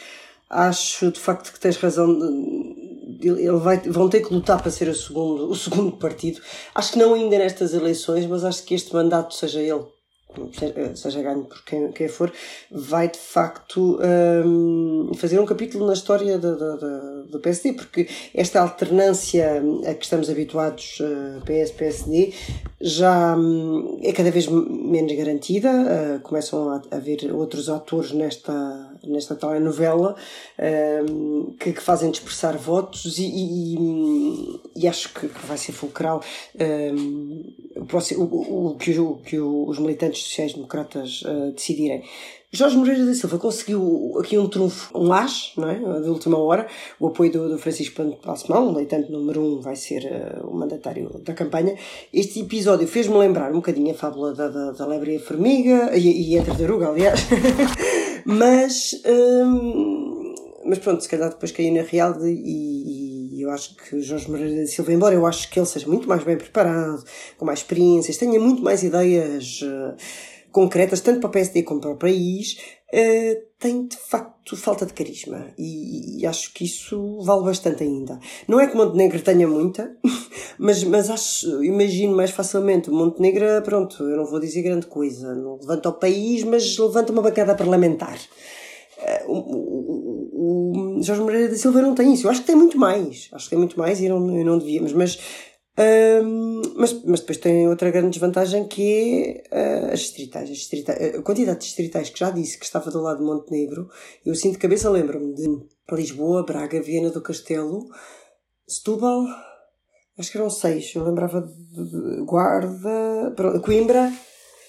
[0.50, 2.10] acho de facto que tens razão.
[3.22, 6.42] Ele vai, vão ter que lutar para ser o segundo, o segundo partido.
[6.74, 9.86] Acho que não ainda nestas eleições, mas acho que este mandato seja ele
[10.96, 12.32] seja ganho por quem, quem for,
[12.72, 14.00] vai de facto
[14.46, 21.00] um, fazer um capítulo na história do, PSD, porque esta alternância a que estamos habituados,
[21.00, 22.34] uh, PS-PSD,
[22.82, 25.70] já um, é cada vez menos garantida.
[25.70, 28.54] Uh, começam a haver outros atores nesta,
[29.04, 30.16] nesta telenovela
[31.10, 36.24] um, que, que, fazem dispersar votos e, e, e acho que, que, vai ser fulcral
[36.60, 42.04] um, o, o, o, que, o, que os militantes sociais-democratas uh, decidirem.
[42.52, 45.76] Jorge Moreira da Silva conseguiu aqui um trunfo, um as, não é?
[45.76, 46.68] De última hora,
[47.00, 47.96] o apoio do, do Francisco
[48.70, 51.76] o leitante número um, vai ser uh, o mandatário da campanha.
[52.14, 55.98] Este episódio fez-me lembrar um bocadinho a fábula da, da, da lebre e a formiga,
[55.98, 57.28] e, e a tartaruga, aliás.
[58.26, 60.34] mas, um,
[60.66, 63.05] mas pronto, se calhar depois caí na real e, e
[63.46, 66.24] eu acho que Jorge Moreira da Silva, embora eu acho que ele seja muito mais
[66.24, 67.04] bem preparado,
[67.38, 69.62] com mais experiências, tenha muito mais ideias.
[69.62, 69.96] Uh,
[70.52, 72.58] concretas, tanto para o PSD como para o país,
[72.94, 75.54] uh, tem de facto falta de carisma.
[75.58, 78.18] E, e, acho que isso vale bastante ainda.
[78.48, 79.98] Não é que Montenegro tenha muita,
[80.58, 82.90] mas, mas acho, imagino mais facilmente.
[82.90, 85.36] Montenegro, pronto, eu não vou dizer grande coisa.
[85.36, 88.18] Não levanta o país, mas levanta uma bancada parlamentar.
[89.28, 89.75] O,
[91.06, 92.28] Jorge Moreira da Silva não tem isso.
[92.28, 93.30] Eu acho que tem muito mais.
[93.32, 94.94] Acho que tem muito mais e não, não devíamos.
[94.94, 95.18] Mas
[96.78, 100.50] mas, mas depois tem outra grande desvantagem que é uh, as distritais.
[100.50, 101.16] As distritais.
[101.16, 103.90] A quantidade de distritais que já disse que estava do lado de Montenegro,
[104.26, 105.46] eu sinto de cabeça, lembro-me de
[105.92, 107.86] Lisboa, Braga, Viena do Castelo,
[108.68, 109.26] Setúbal,
[110.18, 114.12] acho que eram seis, eu lembrava de Guarda, Coimbra,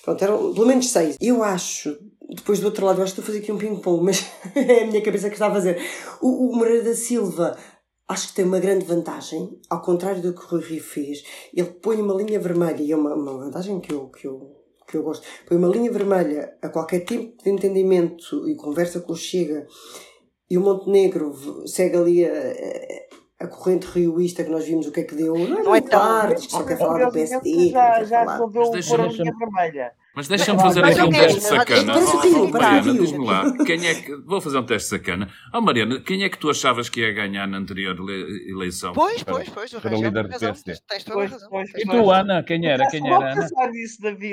[0.04, 1.16] pronto, eram pelo menos seis.
[1.20, 1.96] Eu acho,
[2.28, 4.82] depois do outro lado, eu acho que estou a fazer aqui um ping-pong, mas é
[4.82, 5.80] a minha cabeça que está a fazer.
[6.20, 7.56] O, o Moreira da Silva
[8.08, 11.24] acho que tem uma grande vantagem, ao contrário do que o Rui Rio fez.
[11.54, 14.96] Ele põe uma linha vermelha, e é uma, uma vantagem que eu, que, eu, que
[14.96, 19.16] eu gosto, põe uma linha vermelha a qualquer tipo de entendimento e conversa com o
[19.16, 19.66] Chega,
[20.48, 21.34] e o Montenegro
[21.66, 25.34] segue ali a, a, a corrente rioísta que nós vimos o que é que deu.
[25.34, 27.70] Não é, não é tarde, só quer falar do PSD.
[27.70, 29.92] Já, já resolveu pôr a linha vermelha.
[30.16, 31.92] Mas deixa-me fazer aqui um teste sacana.
[31.94, 34.16] Oh, Mariana, diz-me lá, quem é que.
[34.24, 35.28] Vou fazer um teste sacana.
[35.52, 37.94] Oh, Mariana, quem é que tu achavas que ia ganhar na anterior
[38.48, 38.94] eleição?
[38.94, 39.70] Pois, pois, pois.
[39.74, 40.74] Para o líder do PSD.
[40.88, 41.50] Tens toda a razão.
[41.76, 42.86] E tu, Ana, quem era?
[42.88, 43.46] Quem era, Ana?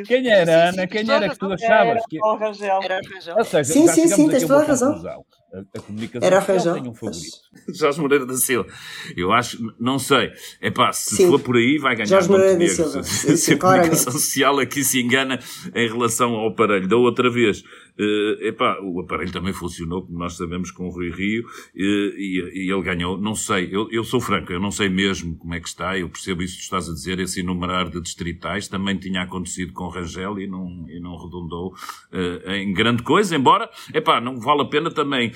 [0.08, 0.88] Quem era, Ana?
[0.88, 2.18] Quem era que tu achavas que.
[2.18, 3.36] Era Rangel.
[3.38, 5.26] Ou seja, sim, sim, sim, tens toda a razão.
[5.54, 7.38] A, a comunicação Era social tem um favorito.
[7.74, 8.68] Jorge Moreira da Silva.
[9.16, 10.32] Eu acho, não sei.
[10.60, 11.30] É pá, se Sim.
[11.30, 12.68] for por aí, vai ganhar Jorge Moreira da.
[12.68, 13.04] Silva.
[13.04, 13.90] Se, se a claramente.
[13.90, 15.40] comunicação social aqui se engana
[15.76, 16.88] em relação ao aparelho.
[16.88, 17.64] Da outra vez,
[17.98, 22.66] eh, epá, o aparelho também funcionou, como nós sabemos, com o Rui Rio, eh, e,
[22.66, 23.18] e ele ganhou.
[23.18, 26.10] Não sei, eu, eu sou franco, eu não sei mesmo como é que está, eu
[26.10, 30.40] percebo isso que estás a dizer, esse enumerar de distritais também tinha acontecido com Rangel
[30.40, 31.74] e não, e não redundou
[32.12, 35.32] eh, em grande coisa, embora, epá, não vale a pena também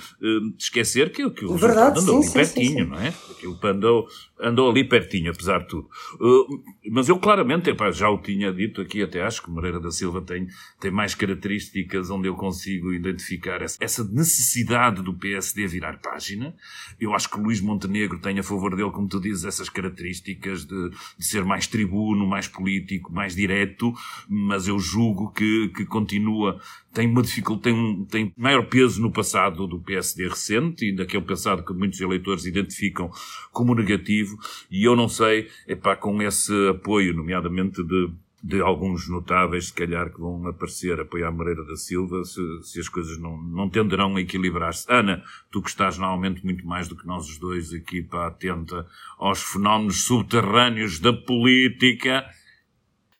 [0.58, 2.90] esquecer que, que o Verdade, andou sim, ali sim, pertinho, sim.
[2.90, 3.08] não é?
[3.08, 4.06] Aquilo andou,
[4.40, 5.88] andou ali pertinho, apesar de tudo.
[6.20, 9.90] Uh, mas eu claramente, epá, já o tinha dito aqui, até acho que Moreira da
[9.90, 10.46] Silva tem,
[10.80, 16.54] tem mais características onde eu consigo identificar essa, necessidade do PSD virar página.
[16.98, 20.90] Eu acho que Luís Montenegro tem a favor dele, como tu dizes, essas características de,
[20.90, 23.92] de ser mais tribuno, mais político, mais direto,
[24.28, 26.58] mas eu julgo que, que continua,
[26.92, 31.24] tem uma dificuldade, tem, um, tem maior peso no passado do PSD recente e daquele
[31.24, 33.10] passado que muitos eleitores identificam
[33.52, 34.38] como negativo,
[34.70, 38.10] e eu não sei, epá, com esse apoio, nomeadamente de,
[38.42, 42.80] de alguns notáveis, se calhar, que vão aparecer a apoiar Moreira da Silva, se, se
[42.80, 44.86] as coisas não, não tenderão a equilibrar-se.
[44.88, 48.86] Ana, tu que estás normalmente muito mais do que nós os dois aqui, pá, atenta
[49.18, 52.24] aos fenómenos subterrâneos da política.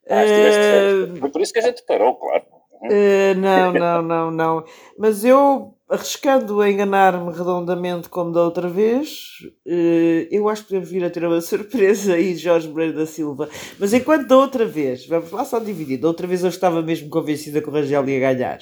[0.08, 1.20] Ah, estiveste.
[1.20, 2.44] Foi por isso que a gente parou, claro.
[2.90, 4.64] Eh, não, não, não, não.
[4.96, 10.90] Mas eu, arriscando a enganar-me redondamente como da outra vez, eh, eu acho que podemos
[10.90, 13.48] vir a ter uma surpresa aí, Jorge Moreira da Silva.
[13.78, 17.08] Mas enquanto da outra vez, vamos lá só dividir, da outra vez eu estava mesmo
[17.08, 18.58] convencida que o Rangel ia ganhar.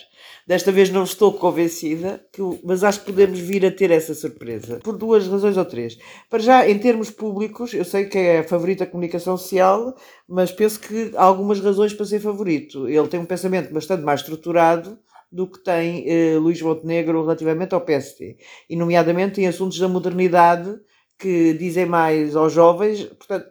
[0.46, 2.24] Desta vez não estou convencida,
[2.62, 4.78] mas acho que podemos vir a ter essa surpresa.
[4.84, 5.98] Por duas razões ou três.
[6.30, 9.96] Para já, em termos públicos, eu sei que é a favorita comunicação social,
[10.28, 12.88] mas penso que há algumas razões para ser favorito.
[12.88, 14.96] Ele tem um pensamento bastante mais estruturado
[15.36, 18.38] do que tem eh, Luís Montenegro relativamente ao PSD.
[18.70, 20.80] E, nomeadamente, em assuntos da modernidade
[21.18, 23.04] que dizem mais aos jovens.
[23.04, 23.46] Portanto,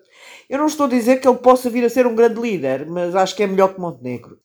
[0.50, 3.16] eu não estou a dizer que ele possa vir a ser um grande líder, mas
[3.16, 4.40] acho que é melhor que Montenegro.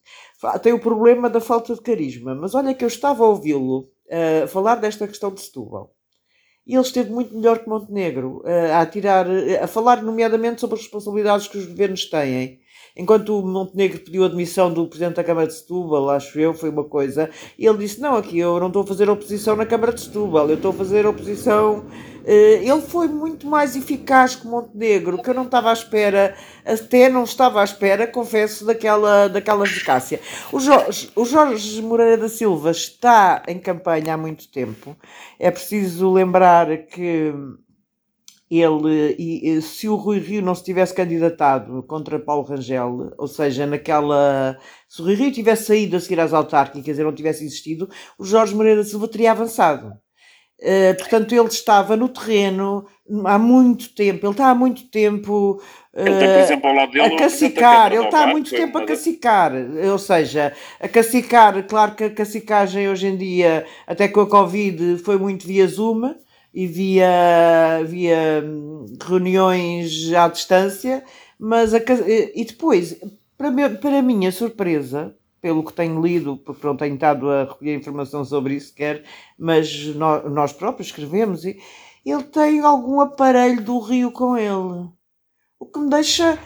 [0.62, 2.34] Tem o problema da falta de carisma.
[2.34, 5.94] Mas olha que eu estava a ouvi-lo eh, falar desta questão de Setúbal.
[6.66, 10.76] E ele esteve muito melhor que Montenegro, eh, a tirar, eh, a falar nomeadamente sobre
[10.76, 12.60] as responsabilidades que os governos têm.
[13.00, 16.68] Enquanto o Montenegro pediu a admissão do Presidente da Câmara de Setúbal, acho eu, foi
[16.68, 19.92] uma coisa, e ele disse, não, aqui eu não estou a fazer oposição na Câmara
[19.92, 21.86] de Setúbal, eu estou a fazer oposição...
[22.22, 26.34] Eh, Ele foi muito mais eficaz que Montenegro, que eu não estava à espera,
[26.66, 30.20] até não estava à espera, confesso, daquela, daquela eficácia.
[30.52, 34.94] O Jorge, o Jorge Moreira da Silva está em campanha há muito tempo.
[35.38, 37.32] É preciso lembrar que
[38.50, 43.28] ele, e, e se o Rui Rio não se tivesse candidatado contra Paulo Rangel, ou
[43.28, 44.58] seja, naquela.
[44.88, 48.24] Se o Rui Rio tivesse saído a seguir às autárquicas e não tivesse existido, o
[48.24, 49.92] Jorge Moreira Silva teria avançado.
[50.60, 52.84] Uh, portanto, ele estava no terreno
[53.24, 55.62] há muito tempo, ele está há muito tempo
[55.94, 57.14] Ele tem, por exemplo, ao lado dele.
[57.14, 59.52] a cacicar, ele está há muito tempo a cacicar,
[59.90, 64.98] ou seja, a cacicar, claro que a cacicagem hoje em dia, até com a Covid,
[64.98, 66.14] foi muito via Zoom
[66.52, 71.04] e via, via hum, reuniões à distância,
[71.38, 72.96] mas a, ca- e depois,
[73.38, 77.44] para, me- para a minha surpresa, pelo que tenho lido, porque não tenho estado a
[77.44, 79.04] recolher informação sobre isso sequer,
[79.38, 81.56] mas nó- nós próprios escrevemos, e
[82.04, 84.88] ele tem algum aparelho do Rio com ele.
[85.58, 86.38] O que me deixa.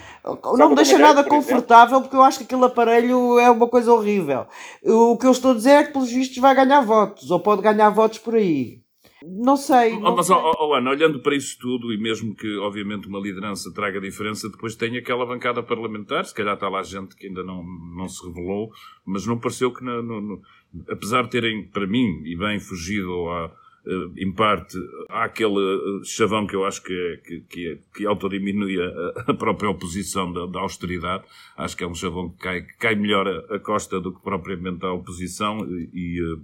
[0.58, 3.92] Não me deixa nada por confortável, porque eu acho que aquele aparelho é uma coisa
[3.92, 4.46] horrível.
[4.84, 7.62] O que eu estou a dizer é que, pelos vistos, vai ganhar votos, ou pode
[7.62, 8.83] ganhar votos por aí.
[9.26, 9.92] Não sei.
[9.94, 10.36] Oh, não mas, sei.
[10.36, 14.50] oh, oh, Ana, olhando para isso tudo, e mesmo que, obviamente, uma liderança traga diferença,
[14.50, 18.24] depois tem aquela bancada parlamentar, se calhar está lá gente que ainda não, não se
[18.26, 18.70] revelou,
[19.04, 20.42] mas não pareceu que, na- no- no-
[20.90, 23.50] apesar de terem, para mim, e bem fugido a,
[23.86, 24.76] eh, em parte,
[25.08, 29.30] há aquele eh, chavão que eu acho que, é, que, que, é- que autodiminui a,
[29.30, 31.24] a própria oposição da, da austeridade.
[31.56, 34.20] Acho que é um chavão que cai, que cai melhor a, a costa do que
[34.22, 36.38] propriamente a oposição e, e, eh,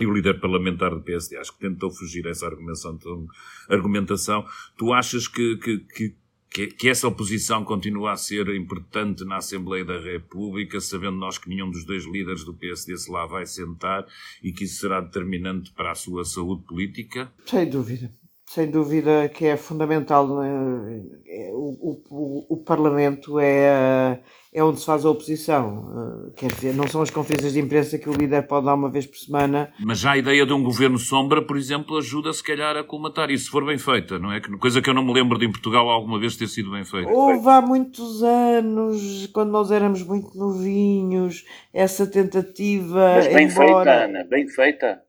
[0.00, 3.26] e o líder parlamentar do PSD acho que tentou fugir a essa argumentação.
[3.68, 4.44] argumentação.
[4.76, 6.14] Tu achas que, que,
[6.50, 11.48] que, que, essa oposição continua a ser importante na Assembleia da República, sabendo nós que
[11.48, 14.06] nenhum dos dois líderes do PSD se lá vai sentar
[14.42, 17.30] e que isso será determinante para a sua saúde política?
[17.46, 18.12] Sem dúvida.
[18.46, 20.28] Sem dúvida que é fundamental.
[20.40, 21.02] né?
[21.26, 24.22] É, O, o, o Parlamento é,
[24.54, 26.26] é onde se faz a oposição.
[26.28, 28.90] Eh, Quer dizer, não são as conferências de imprensa que o líder pode dar uma
[28.90, 29.72] vez por semana.
[29.80, 33.30] Mas já a ideia de um governo sombra, por exemplo, ajuda se calhar a colmatar
[33.30, 34.40] isso, se for bem feita, não é?
[34.40, 36.84] Que- Coisa que eu não me lembro de em Portugal alguma vez ter sido bem
[36.84, 37.10] feita.
[37.10, 43.14] Houve há muitos anos, quando nós éramos muito novinhos, essa tentativa.
[43.16, 43.66] Mas bem embora...
[43.84, 45.02] feita, Ana, bem feita.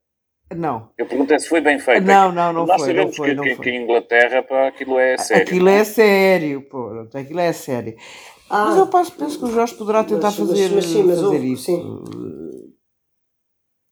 [0.56, 0.89] Não.
[0.97, 2.03] Eu perguntei se foi bem feito.
[2.06, 2.89] Não, não, não Nós foi.
[2.89, 3.63] sabemos não foi, que, não que, foi.
[3.65, 5.43] que em Inglaterra pá, aquilo é sério.
[5.43, 7.08] Aquilo é sério, pô.
[7.13, 7.96] Aquilo é sério.
[8.56, 11.15] Ah, mas eu penso, penso que o Jorge poderá tentar mas- fazer, mas sim, mas
[11.19, 11.63] fazer houve, isso.
[11.63, 12.04] sim.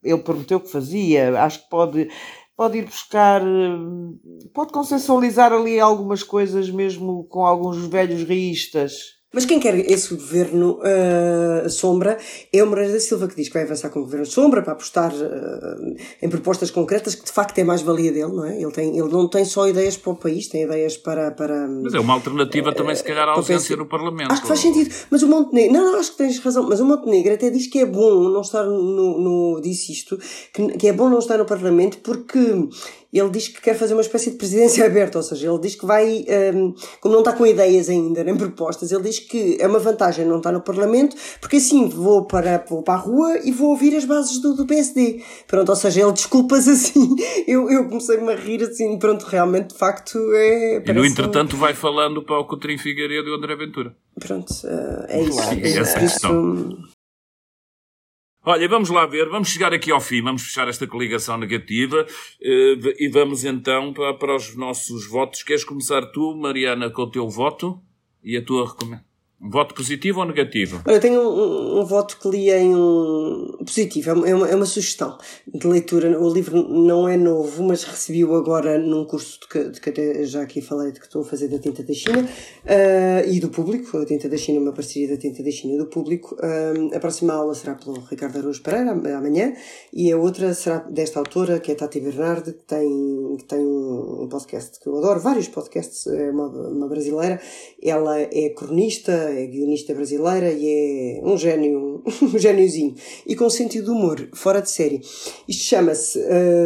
[0.03, 1.41] Ele prometeu que fazia.
[1.43, 2.09] Acho que pode,
[2.55, 3.41] pode ir buscar.
[3.41, 9.20] eh, Pode consensualizar ali algumas coisas, mesmo com alguns velhos reístas.
[9.33, 12.17] Mas quem quer esse governo uh, sombra
[12.51, 14.73] é o Moreira da Silva, que diz que vai avançar com o governo sombra para
[14.73, 18.61] apostar uh, em propostas concretas, que de facto é mais valia dele, não é?
[18.61, 21.31] Ele, tem, ele não tem só ideias para o país, tem ideias para.
[21.31, 24.33] para Mas é uma alternativa também, se calhar, à ausência no Parlamento.
[24.33, 24.93] Acho que faz sentido.
[25.09, 27.79] Mas o Montenegro, não, não, acho que tens razão, mas o Montenegro até diz que
[27.79, 30.19] é bom não estar no, no disse isto,
[30.53, 32.67] que, que é bom não estar no Parlamento porque
[33.19, 35.85] ele diz que quer fazer uma espécie de presidência aberta, ou seja, ele diz que
[35.85, 39.79] vai, hum, como não está com ideias ainda, nem propostas, ele diz que é uma
[39.79, 43.69] vantagem não estar no Parlamento, porque assim vou para, vou para a rua e vou
[43.69, 45.23] ouvir as bases do, do PSD.
[45.47, 47.15] Pronto, ou seja, ele desculpas assim.
[47.47, 50.83] Eu, eu comecei-me a rir assim, pronto, realmente, de facto, é.
[50.85, 53.95] E no entretanto vai falando para o Coutinho Figueiredo e o André Ventura.
[54.19, 55.37] Pronto, eh, é isso.
[55.37, 56.55] Claro, É essa questão.
[56.55, 57.00] isso.
[58.43, 62.07] Olha, vamos lá ver, vamos chegar aqui ao fim, vamos fechar esta coligação negativa
[62.41, 65.43] eh, e vamos então para, para os nossos votos.
[65.43, 67.79] Queres começar tu, Mariana, com o teu voto
[68.23, 69.10] e a tua recomendação?
[69.43, 70.81] Voto positivo ou negativo?
[70.85, 74.55] Eu tenho um, um- voto que li em um positivo, é uma, é uma- é
[74.55, 75.17] uma sugestão
[75.51, 76.19] de leitura.
[76.21, 80.23] O livro não é novo, mas recebi-o agora num curso de que, de que até
[80.25, 82.29] já aqui falei de que estou a fazer da Tinta da China
[82.67, 83.97] ah, e do público.
[83.97, 86.37] A Tinta da China uma parceria da Tinta da China e do público.
[86.39, 89.53] Ah, a próxima aula será pelo Ricardo Araújo Pereira, am- amanhã,
[89.91, 94.27] e a outra será desta autora, que é Tati Bernardi, que tem, que tem um
[94.29, 97.41] podcast que eu adoro, vários podcasts, é uma, uma brasileira.
[97.81, 102.95] Ela é cronista, é guionista brasileira e é um gênio, um gêniozinho.
[103.25, 105.01] E com sentido de humor, fora de série.
[105.47, 106.19] Isto chama-se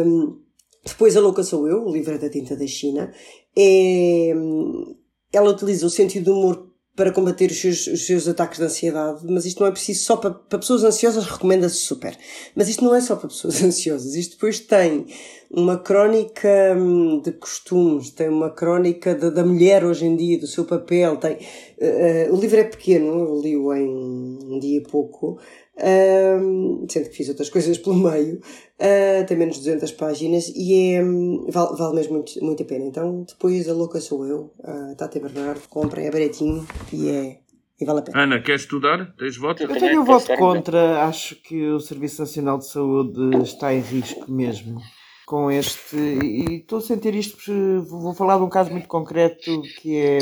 [0.06, 0.38] hum,
[0.84, 3.12] Depois a Louca Sou Eu, o livro é da tinta da China.
[3.56, 4.96] É, hum,
[5.32, 6.65] ela utiliza o sentido de humor
[6.96, 10.16] para combater os seus, os seus ataques de ansiedade, mas isto não é preciso só
[10.16, 12.16] para, para pessoas ansiosas, recomenda-se super.
[12.54, 15.06] Mas isto não é só para pessoas ansiosas, isto depois tem
[15.50, 20.46] uma crónica hum, de costumes, tem uma crónica da, da mulher hoje em dia, do
[20.46, 21.36] seu papel, tem,
[21.78, 25.38] eh, eh, o livro é pequeno, eu li-o em um dia e pouco,
[25.78, 28.40] hum, sendo que fiz outras coisas pelo meio,
[28.80, 32.66] ah, tem menos de 200 páginas e é, hum, vale, vale mesmo muito, muito a
[32.66, 32.84] pena.
[32.84, 37.38] Então, depois a louca sou eu, a Tati Bernardo, comprem, é baratinho e, é,
[37.80, 38.22] e vale a pena.
[38.22, 39.14] Ana, queres estudar?
[39.18, 39.62] Tens voto?
[39.62, 41.04] Eu tenho um voto contra.
[41.04, 44.80] Acho que o Serviço Nacional de Saúde está em risco mesmo
[45.26, 45.96] com este.
[45.96, 47.52] E estou a sentir isto, porque
[47.88, 50.18] vou falar de um caso muito concreto que é.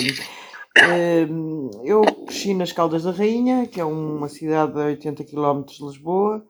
[1.85, 6.45] Eu cresci nas Caldas da Rainha, que é uma cidade a 80 km de Lisboa,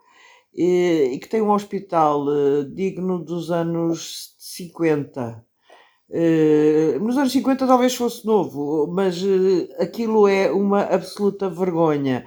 [0.55, 5.45] e que tem um hospital eh, digno dos anos 50.
[6.11, 12.25] Eh, nos anos 50 talvez fosse novo, mas eh, aquilo é uma absoluta vergonha.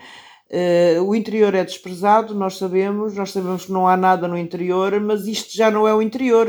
[1.05, 5.27] O interior é desprezado, nós sabemos, nós sabemos que não há nada no interior, mas
[5.27, 6.47] isto já não é o interior,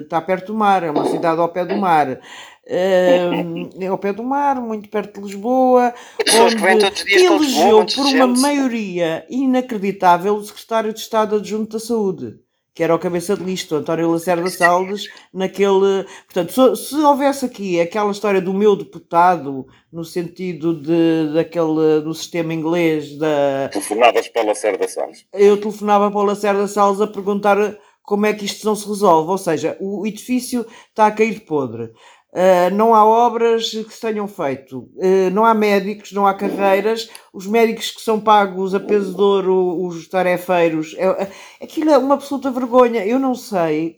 [0.00, 2.20] está perto do mar, é uma cidade ao pé do mar.
[3.90, 5.92] Ao pé do mar, muito perto de Lisboa,
[6.24, 8.40] Pessoas Lisboa, elegeu por uma gente.
[8.40, 12.36] maioria inacreditável o secretário de Estado adjunto da Saúde,
[12.72, 16.04] que era o cabeça de lista, o António Lacerda Salles, naquele.
[16.24, 22.14] Portanto, se, se houvesse aqui aquela história do meu deputado, no sentido de, daquele, do
[22.14, 25.26] sistema inglês, da, Telefonavas para Lacerda Salles.
[25.32, 29.30] eu telefonava para o Lacerda Salles a perguntar como é que isto não se resolve.
[29.30, 31.90] Ou seja, o edifício está a cair de podre.
[32.32, 37.10] Uh, não há obras que se tenham feito, Uh, não há médicos, não há carreiras,
[37.32, 41.30] os médicos que são pagos a peso de ouro, os tarefeiros, é, é-
[41.62, 43.04] aquilo é uma absoluta vergonha.
[43.04, 43.96] Eu não sei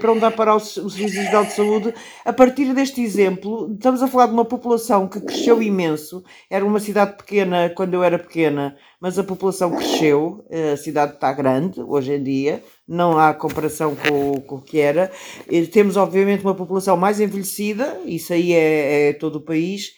[0.00, 3.72] para onde parar o, S- o Serviço Nacional de Saúde a partir deste exemplo.
[3.74, 8.02] Estamos a falar de uma população que cresceu imenso, era uma cidade pequena quando eu
[8.04, 13.18] era pequena, mas a população cresceu, uh, a cidade está grande hoje em dia, não
[13.18, 15.10] há comparação com, com o que era.
[15.50, 19.92] Eh, Temos, obviamente, uma população mais envelhecida, isso aí é, é todo o país.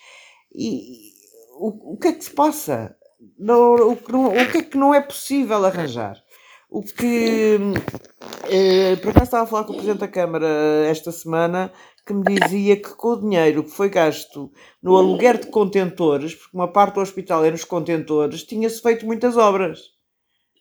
[0.55, 1.13] E
[1.59, 2.95] o, o que é que se passa?
[3.39, 6.17] Não, o, o que é que não é possível arranjar?
[6.71, 7.59] O que.
[8.51, 10.47] eh, por acaso estava a falar com o Presidente da Câmara
[10.87, 11.73] esta semana
[12.07, 14.51] que me dizia que com o dinheiro que foi gasto
[14.83, 19.37] no aluguer de contentores, porque uma parte do hospital é nos contentores, tinha-se feito muitas
[19.37, 19.81] obras.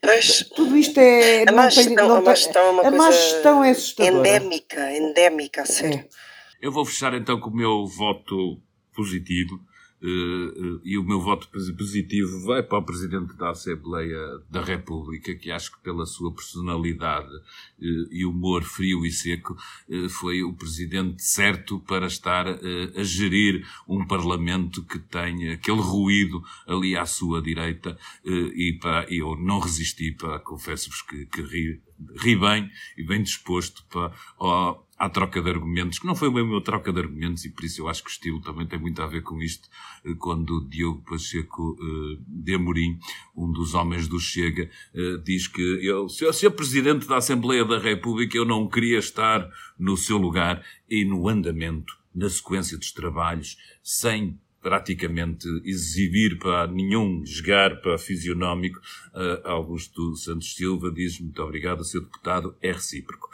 [0.01, 1.41] Pois, Tudo isto é.
[1.43, 3.11] a não má tem- gestão, não a má tem- gestão é uma a má coisa
[3.11, 4.17] gestão é assustadora.
[4.29, 5.99] endémica, endémica, a sério.
[5.99, 6.07] É.
[6.61, 8.61] Eu vou fechar então com o meu voto
[8.95, 9.59] positivo.
[9.99, 15.49] Uh, e o meu voto positivo vai para o Presidente da Assembleia da República, que
[15.49, 19.57] acho que pela sua personalidade uh, e humor frio e seco,
[20.09, 26.95] foi o Presidente certo para estar a gerir um Parlamento que tem aquele ruído ali
[26.95, 31.81] à sua direita e, para, eu não resisti, para confesso-vos que, que ri,
[32.21, 34.11] ri bem e bem disposto para,
[34.97, 37.63] à troca de argumentos, que não foi bem o meu troca de argumentos, e por
[37.63, 39.69] isso eu acho que o estilo também tem muito a ver com isto,
[40.03, 42.99] eh, quando Diogo Pacheco uh, de Amorim,
[43.35, 47.63] um dos homens do Chega, uh, diz que eu, se eu ser Presidente da Assembleia
[47.63, 52.91] da República, eu não queria estar no seu lugar e no andamento, na sequência dos
[52.91, 58.79] trabalhos, sem praticamente exibir para nenhum jogar para fisionómico,
[59.13, 63.29] uh, Augusto Santos Silva diz muito obrigado, seu deputado, é recíproco.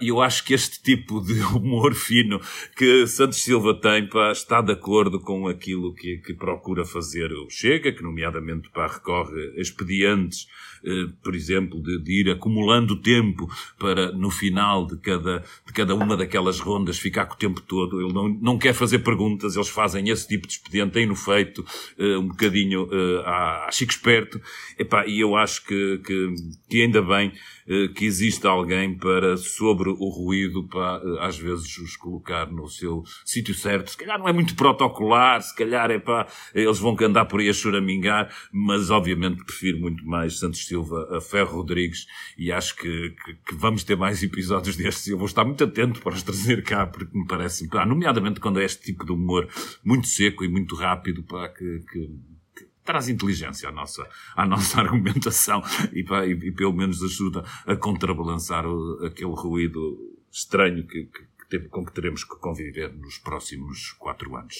[0.00, 2.40] E eu acho que este tipo de humor fino
[2.76, 7.48] que Santos Silva tem pá, está de acordo com aquilo que, que procura fazer o
[7.48, 10.46] Chega, que nomeadamente pá, recorre a expedientes
[11.22, 16.16] por exemplo, de, de, ir acumulando tempo para, no final de cada, de cada uma
[16.16, 18.00] daquelas rondas, ficar com o tempo todo.
[18.00, 21.64] Ele não, não quer fazer perguntas, eles fazem esse tipo de expediente, têm no feito,
[21.98, 24.40] uh, um bocadinho uh, à, à chico esperto.
[24.78, 26.34] Epá, e eu acho que, que,
[26.68, 27.32] que ainda bem
[27.96, 33.54] que existe alguém para, sobre o ruído, para, às vezes, os colocar no seu sítio
[33.54, 33.90] certo.
[33.90, 37.48] Se calhar não é muito protocolar, se calhar é pá, eles vão andar por aí
[37.48, 42.06] a choramingar, mas obviamente prefiro muito mais Santos Silva a Ferro Rodrigues
[42.36, 45.06] e acho que, que, que, vamos ter mais episódios destes.
[45.06, 48.60] Eu vou estar muito atento para os trazer cá, porque me parece, pá, nomeadamente quando
[48.60, 49.48] é este tipo de humor
[49.84, 52.10] muito seco e muito rápido, pá, que, que
[52.84, 55.62] traz inteligência à nossa, à nossa argumentação
[55.92, 59.96] e, pá, e, e pelo menos ajuda a contrabalançar o, aquele ruído
[60.32, 64.56] estranho que, que, que, com que teremos que conviver nos próximos quatro anos.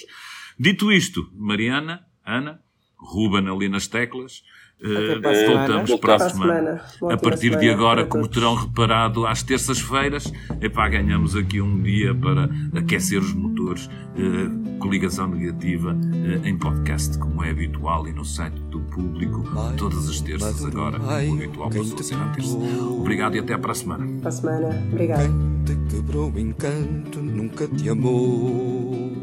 [0.56, 2.62] Dito isto, Mariana, Ana,
[2.96, 4.42] Ruben ali nas teclas,
[4.82, 6.82] Uh, voltamos para a semana.
[7.10, 12.50] A partir de agora, como terão reparado, às terças-feiras, epá, ganhamos aqui um dia para
[12.76, 18.60] aquecer os motores, uh, coligação negativa uh, em podcast, como é habitual, e no site
[18.64, 19.42] do público,
[19.78, 22.56] todas as terças agora, o habitual passou a ser à terça.
[22.56, 24.06] Obrigado e até para a semana.
[24.20, 24.84] Para a semana.
[24.92, 25.22] Obrigado.
[25.64, 29.14] Quem te quebrou o encanto nunca te amou.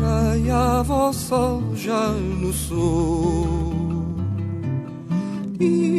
[0.00, 3.70] Raiava o sol já no sul
[5.60, 5.90] e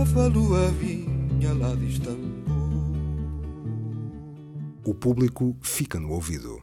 [0.00, 2.40] uma falua vinha lá de Istambul.
[4.84, 6.58] O público fica no ouvido.